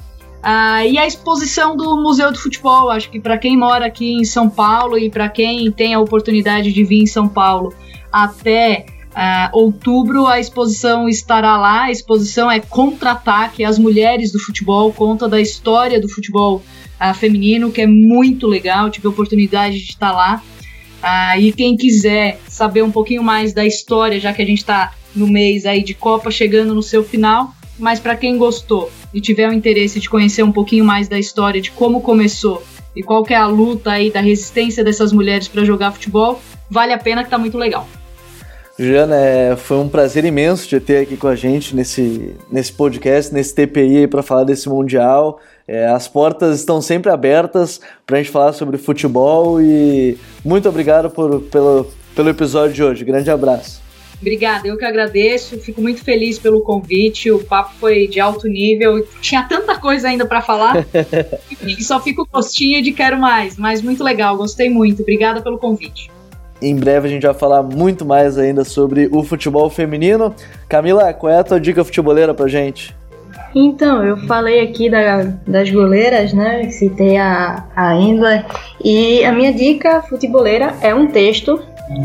[0.43, 4.23] Ah, e a exposição do Museu do Futebol, acho que para quem mora aqui em
[4.23, 7.73] São Paulo e para quem tem a oportunidade de vir em São Paulo
[8.11, 8.86] até
[9.16, 11.84] Uh, outubro a exposição estará lá.
[11.84, 16.61] A exposição é Contra-Ataque, as mulheres do futebol, conta da história do futebol
[16.99, 18.89] uh, feminino, que é muito legal.
[18.89, 20.43] Tive a oportunidade de estar lá.
[21.01, 24.91] Uh, e quem quiser saber um pouquinho mais da história, já que a gente está
[25.16, 29.47] no mês aí de Copa chegando no seu final, mas para quem gostou e tiver
[29.47, 32.61] o interesse de conhecer um pouquinho mais da história, de como começou
[32.93, 36.97] e qual é a luta aí da resistência dessas mulheres para jogar futebol, vale a
[36.97, 37.88] pena que tá muito legal.
[38.78, 43.34] Juliana, é, foi um prazer imenso te ter aqui com a gente nesse, nesse podcast,
[43.34, 45.39] nesse TPI para falar desse Mundial.
[45.65, 51.09] É, as portas estão sempre abertas para a gente falar sobre futebol e muito obrigado
[51.09, 53.05] por, pelo, pelo episódio de hoje.
[53.05, 53.82] Grande abraço.
[54.19, 55.57] Obrigada, eu que agradeço.
[55.59, 57.32] Fico muito feliz pelo convite.
[57.32, 59.05] O papo foi de alto nível.
[59.21, 60.86] Tinha tanta coisa ainda para falar
[61.65, 63.57] e só fico gostinho de quero mais.
[63.57, 65.01] Mas muito legal, gostei muito.
[65.01, 66.14] Obrigada pelo convite.
[66.62, 70.34] Em breve a gente vai falar muito mais ainda sobre o futebol feminino.
[70.70, 72.95] Camila, qual é a tua dica futeboleira pra gente?
[73.53, 76.70] Então, eu falei aqui da, das goleiras, né?
[76.70, 78.45] Citei a, a Endler.
[78.84, 81.62] E a minha dica futeboleira é um texto,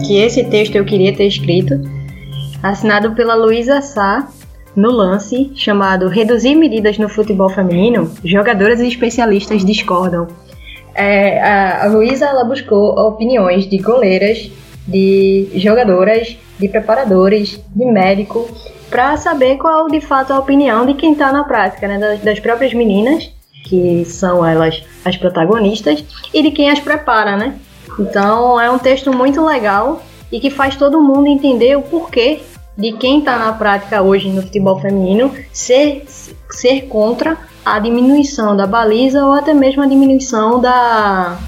[0.06, 1.80] que esse texto eu queria ter escrito,
[2.62, 4.28] assinado pela Luísa Sá,
[4.76, 10.28] no lance, chamado Reduzir medidas no futebol feminino, jogadoras e especialistas discordam
[10.94, 14.50] é, a, Luísa ela buscou opiniões de goleiras,
[14.86, 18.48] de jogadoras, de preparadores, de médico,
[18.88, 22.40] para saber qual de fato a opinião de quem está na prática, né, das, das,
[22.40, 23.30] próprias meninas,
[23.64, 27.54] que são elas as protagonistas, e de quem as prepara, né?
[27.98, 32.40] Então é um texto muito legal e que faz todo mundo entender o porquê
[32.80, 36.04] de quem está na prática hoje no futebol feminino ser,
[36.50, 41.38] ser contra a diminuição da baliza ou até mesmo a diminuição da,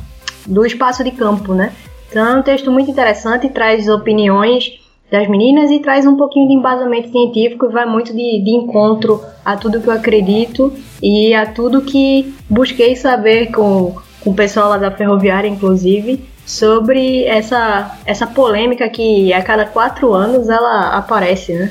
[0.47, 1.73] do espaço de campo, né?
[2.11, 4.79] Então é um texto muito interessante, traz opiniões
[5.11, 9.21] das meninas e traz um pouquinho de embasamento científico e vai muito de, de encontro
[9.45, 10.73] a tudo que eu acredito
[11.03, 17.25] e a tudo que busquei saber com, com o pessoal lá da Ferroviária, inclusive, sobre
[17.25, 21.71] essa, essa polêmica que a cada quatro anos ela aparece, né?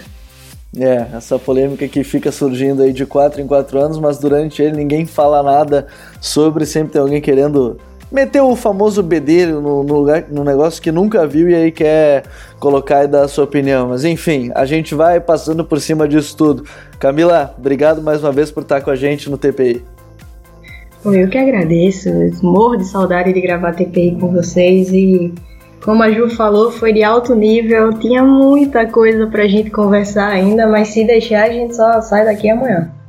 [0.77, 4.77] É, essa polêmica que fica surgindo aí de quatro em quatro anos, mas durante ele
[4.77, 5.87] ninguém fala nada
[6.21, 7.77] sobre, sempre tem alguém querendo
[8.09, 12.23] meter o famoso bedelho no, no, lugar, no negócio que nunca viu e aí quer
[12.59, 13.89] colocar e dar a sua opinião.
[13.89, 16.63] Mas enfim, a gente vai passando por cima disso tudo.
[16.99, 19.83] Camila, obrigado mais uma vez por estar com a gente no TPI.
[21.03, 22.09] Eu que agradeço,
[22.43, 25.33] morro de saudade de gravar TPI com vocês e
[25.83, 30.67] como a Ju falou, foi de alto nível, tinha muita coisa pra gente conversar ainda,
[30.67, 32.91] mas se deixar a gente só sai daqui amanhã.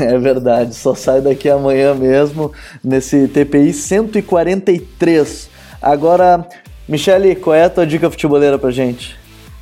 [0.00, 2.50] É verdade, só sai daqui amanhã mesmo,
[2.82, 5.50] nesse TPI 143.
[5.80, 6.46] Agora,
[6.88, 9.18] Michele, qual é a tua dica futeboleira pra gente?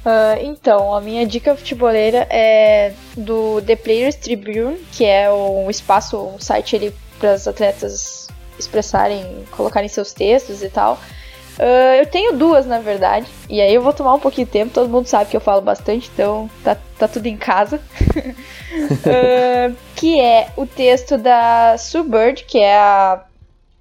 [0.07, 6.17] Uh, então, a minha dica futeboleira é do The Players Tribune, que é um espaço,
[6.17, 6.77] um site
[7.19, 10.99] para os atletas expressarem, colocarem seus textos e tal.
[11.59, 13.27] Uh, eu tenho duas, na verdade.
[13.49, 14.73] E aí eu vou tomar um pouquinho de tempo.
[14.73, 17.81] Todo mundo sabe que eu falo bastante, então tá, tá tudo em casa.
[18.17, 23.25] uh, que é o texto da Sue Bird, que é a,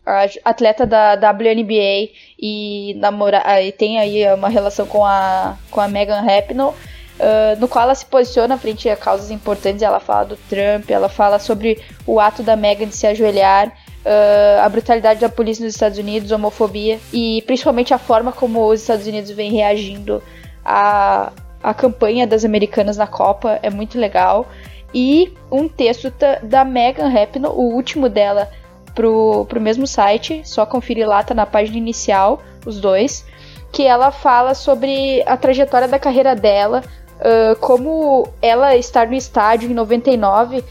[0.06, 2.10] a atleta da WNBA
[2.40, 6.74] e, namora, e tem aí uma relação com a, com a Megan Rapinoe.
[7.18, 9.82] Uh, no qual ela se posiciona frente a causas importantes.
[9.82, 14.62] Ela fala do Trump, ela fala sobre o ato da Megan de se ajoelhar uh,
[14.64, 19.08] a brutalidade da polícia nos Estados Unidos, homofobia e principalmente a forma como os Estados
[19.08, 20.22] Unidos vem reagindo
[20.64, 21.32] à,
[21.64, 24.48] à campanha das americanas na Copa é muito legal.
[24.94, 26.12] E um texto
[26.44, 28.50] da Megan Rapinoe, o último dela,
[28.96, 33.26] pro, pro mesmo site, só conferir lá, tá na página inicial, os dois,
[33.72, 36.82] que ela fala sobre a trajetória da carreira dela,
[37.20, 40.64] uh, como ela estar no estádio em 99 uh,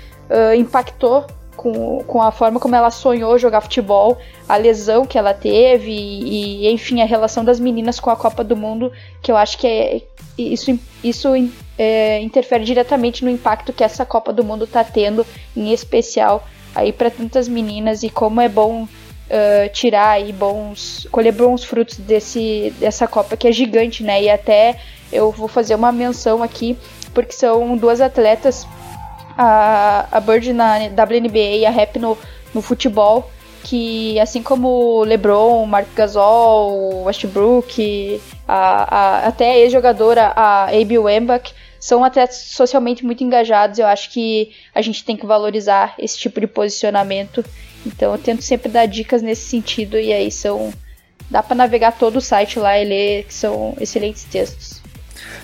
[0.57, 1.27] impactou
[1.57, 4.19] com, com a forma como ela sonhou jogar futebol,
[4.49, 8.45] a lesão que ela teve e, e enfim, a relação das meninas com a Copa
[8.45, 8.93] do Mundo,
[9.23, 10.03] que eu acho que é,
[10.39, 11.29] isso, isso
[11.79, 15.27] é, interfere diretamente no impacto que essa Copa do Mundo está tendo,
[15.57, 21.33] em especial aí para tantas meninas e como é bom uh, tirar aí bons, colher
[21.33, 24.23] bons frutos desse, dessa Copa que é gigante, né?
[24.23, 24.79] E até
[25.17, 26.77] eu vou fazer uma menção aqui
[27.13, 28.67] porque são duas atletas
[29.37, 32.17] a, a Bird na WNBA e a Rap no,
[32.55, 33.31] no futebol,
[33.63, 41.53] que assim como LeBron, Mark Gasol, Westbrook, a, a, até a ex-jogadora a Abby Wambach,
[41.79, 43.79] são atletas socialmente muito engajados.
[43.79, 47.45] Eu acho que a gente tem que valorizar esse tipo de posicionamento.
[47.85, 50.73] Então eu tento sempre dar dicas nesse sentido e aí são
[51.31, 54.76] dá para navegar todo o site lá e ler que são excelentes textos.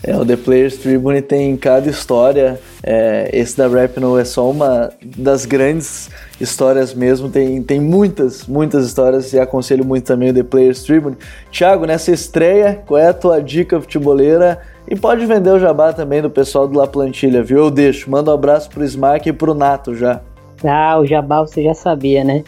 [0.02, 2.60] É, o The Players Tribune tem cada história.
[2.82, 6.10] É, esse da Rapino é só uma das grandes
[6.40, 7.28] histórias mesmo.
[7.28, 11.16] Tem, tem muitas, muitas histórias e aconselho muito também o The Players Tribune.
[11.50, 14.60] Thiago, nessa estreia, qual é a tua dica futeboleira?
[14.88, 17.58] E pode vender o jabá também do pessoal do La Plantilha, viu?
[17.58, 18.10] Eu deixo.
[18.10, 20.20] Manda um abraço pro Smack e pro Nato já.
[20.64, 22.44] Ah, o jabá você já sabia, né?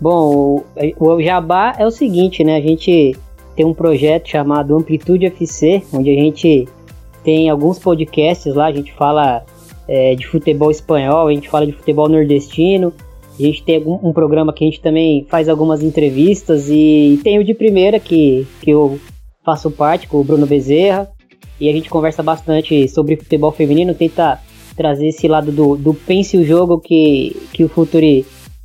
[0.00, 0.64] Bom,
[0.98, 2.56] o, o jabá é o seguinte, né?
[2.56, 3.16] A gente
[3.54, 6.68] tem um projeto chamado Amplitude FC, onde a gente
[7.22, 9.44] tem alguns podcasts lá, a gente fala
[9.88, 12.92] é, de futebol espanhol, a gente fala de futebol nordestino,
[13.38, 17.44] a gente tem um, programa que a gente também faz algumas entrevistas e tem o
[17.44, 18.98] de primeira que, que eu
[19.44, 21.10] faço parte com o Bruno Bezerra
[21.60, 24.40] e a gente conversa bastante sobre futebol feminino, tenta
[24.76, 28.24] trazer esse lado do, do pense o jogo que, que o Futuri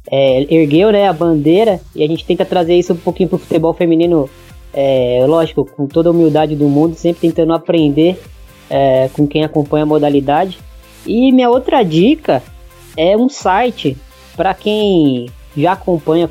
[0.09, 3.73] é, ergueu, né, a bandeira, e a gente tenta trazer isso um pouquinho pro futebol
[3.73, 4.29] feminino,
[4.73, 8.21] é, lógico, com toda a humildade do mundo, sempre tentando aprender
[8.69, 10.59] é, com quem acompanha a modalidade.
[11.05, 12.43] E minha outra dica
[12.95, 13.97] é um site
[14.35, 16.29] para quem já acompanha,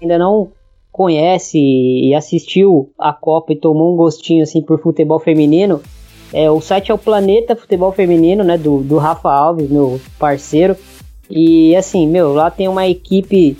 [0.00, 0.50] ainda não
[0.90, 5.82] conhece e assistiu a Copa e tomou um gostinho assim por futebol feminino.
[6.32, 10.76] É, o site é o Planeta Futebol Feminino, né, do, do Rafa Alves, meu parceiro.
[11.30, 13.56] E assim, meu, lá tem uma equipe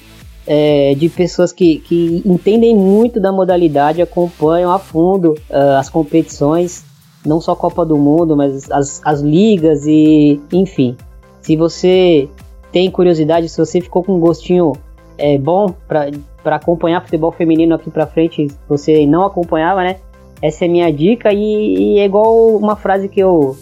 [0.46, 6.84] é, de pessoas que, que entendem muito da modalidade, acompanham a fundo uh, as competições
[7.26, 10.96] não só a Copa do Mundo, mas as, as ligas e enfim.
[11.42, 12.28] Se você
[12.70, 14.72] tem curiosidade, se você ficou com um gostinho
[15.18, 19.96] é, bom para acompanhar futebol feminino aqui para frente, você não acompanhava, né?
[20.40, 23.56] Essa é minha dica e, e, é igual uma frase que eu,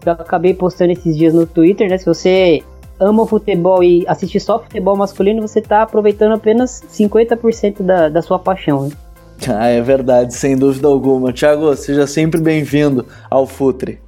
[0.00, 1.96] que eu acabei postando esses dias no Twitter, né?
[1.98, 2.62] Se você
[3.00, 8.38] ama futebol e assiste só futebol masculino, você está aproveitando apenas 50% da, da sua
[8.38, 8.88] paixão.
[8.88, 8.90] Né?
[9.48, 11.30] Ah, é verdade, sem dúvida alguma.
[11.30, 14.00] Thiago, seja sempre bem-vindo ao Futre.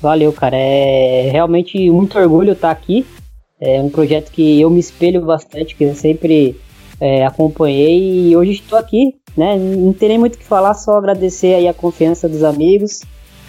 [0.00, 0.56] Valeu, cara.
[0.56, 3.06] É realmente muito orgulho estar aqui.
[3.60, 6.58] É um projeto que eu me espelho bastante, que eu sempre
[7.00, 9.56] é, acompanhei e hoje estou aqui, né?
[9.56, 13.02] Não tem nem muito o que falar, só agradecer aí a confiança dos amigos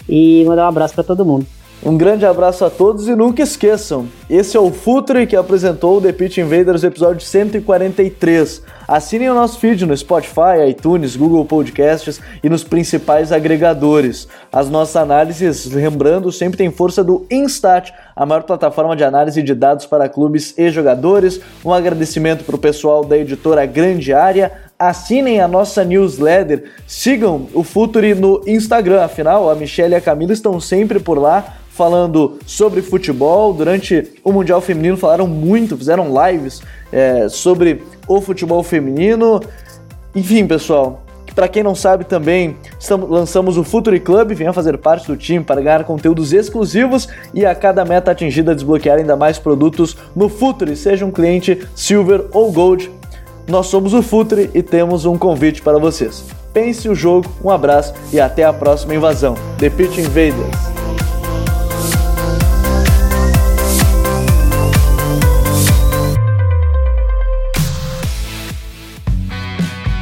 [0.07, 1.45] e mandar um abraço para todo mundo.
[1.83, 6.01] Um grande abraço a todos e nunca esqueçam, esse é o Futre que apresentou o
[6.01, 8.63] The Pitch Invaders episódio 143.
[8.87, 14.27] Assinem o nosso feed no Spotify, iTunes, Google Podcasts e nos principais agregadores.
[14.51, 19.53] As nossas análises, lembrando, sempre tem força do Instat, a maior plataforma de análise de
[19.53, 21.39] dados para clubes e jogadores.
[21.63, 27.63] Um agradecimento para o pessoal da editora Grande Área, assinem a nossa newsletter, sigam o
[27.63, 32.81] Futuri no Instagram, afinal a Michelle e a Camila estão sempre por lá falando sobre
[32.81, 33.53] futebol.
[33.53, 36.61] Durante o Mundial Feminino falaram muito, fizeram lives
[36.91, 39.41] é, sobre o futebol feminino.
[40.15, 41.03] Enfim, pessoal,
[41.35, 45.43] para quem não sabe também, estamos, lançamos o Futuri Club, venha fazer parte do time
[45.43, 50.77] para ganhar conteúdos exclusivos e a cada meta atingida desbloquear ainda mais produtos no Futuri,
[50.77, 52.89] seja um cliente Silver ou Gold.
[53.47, 56.23] Nós somos o Futuri e temos um convite para vocês.
[56.53, 59.35] Pense o jogo, um abraço e até a próxima invasão.
[59.59, 60.74] The Pitch Invaders.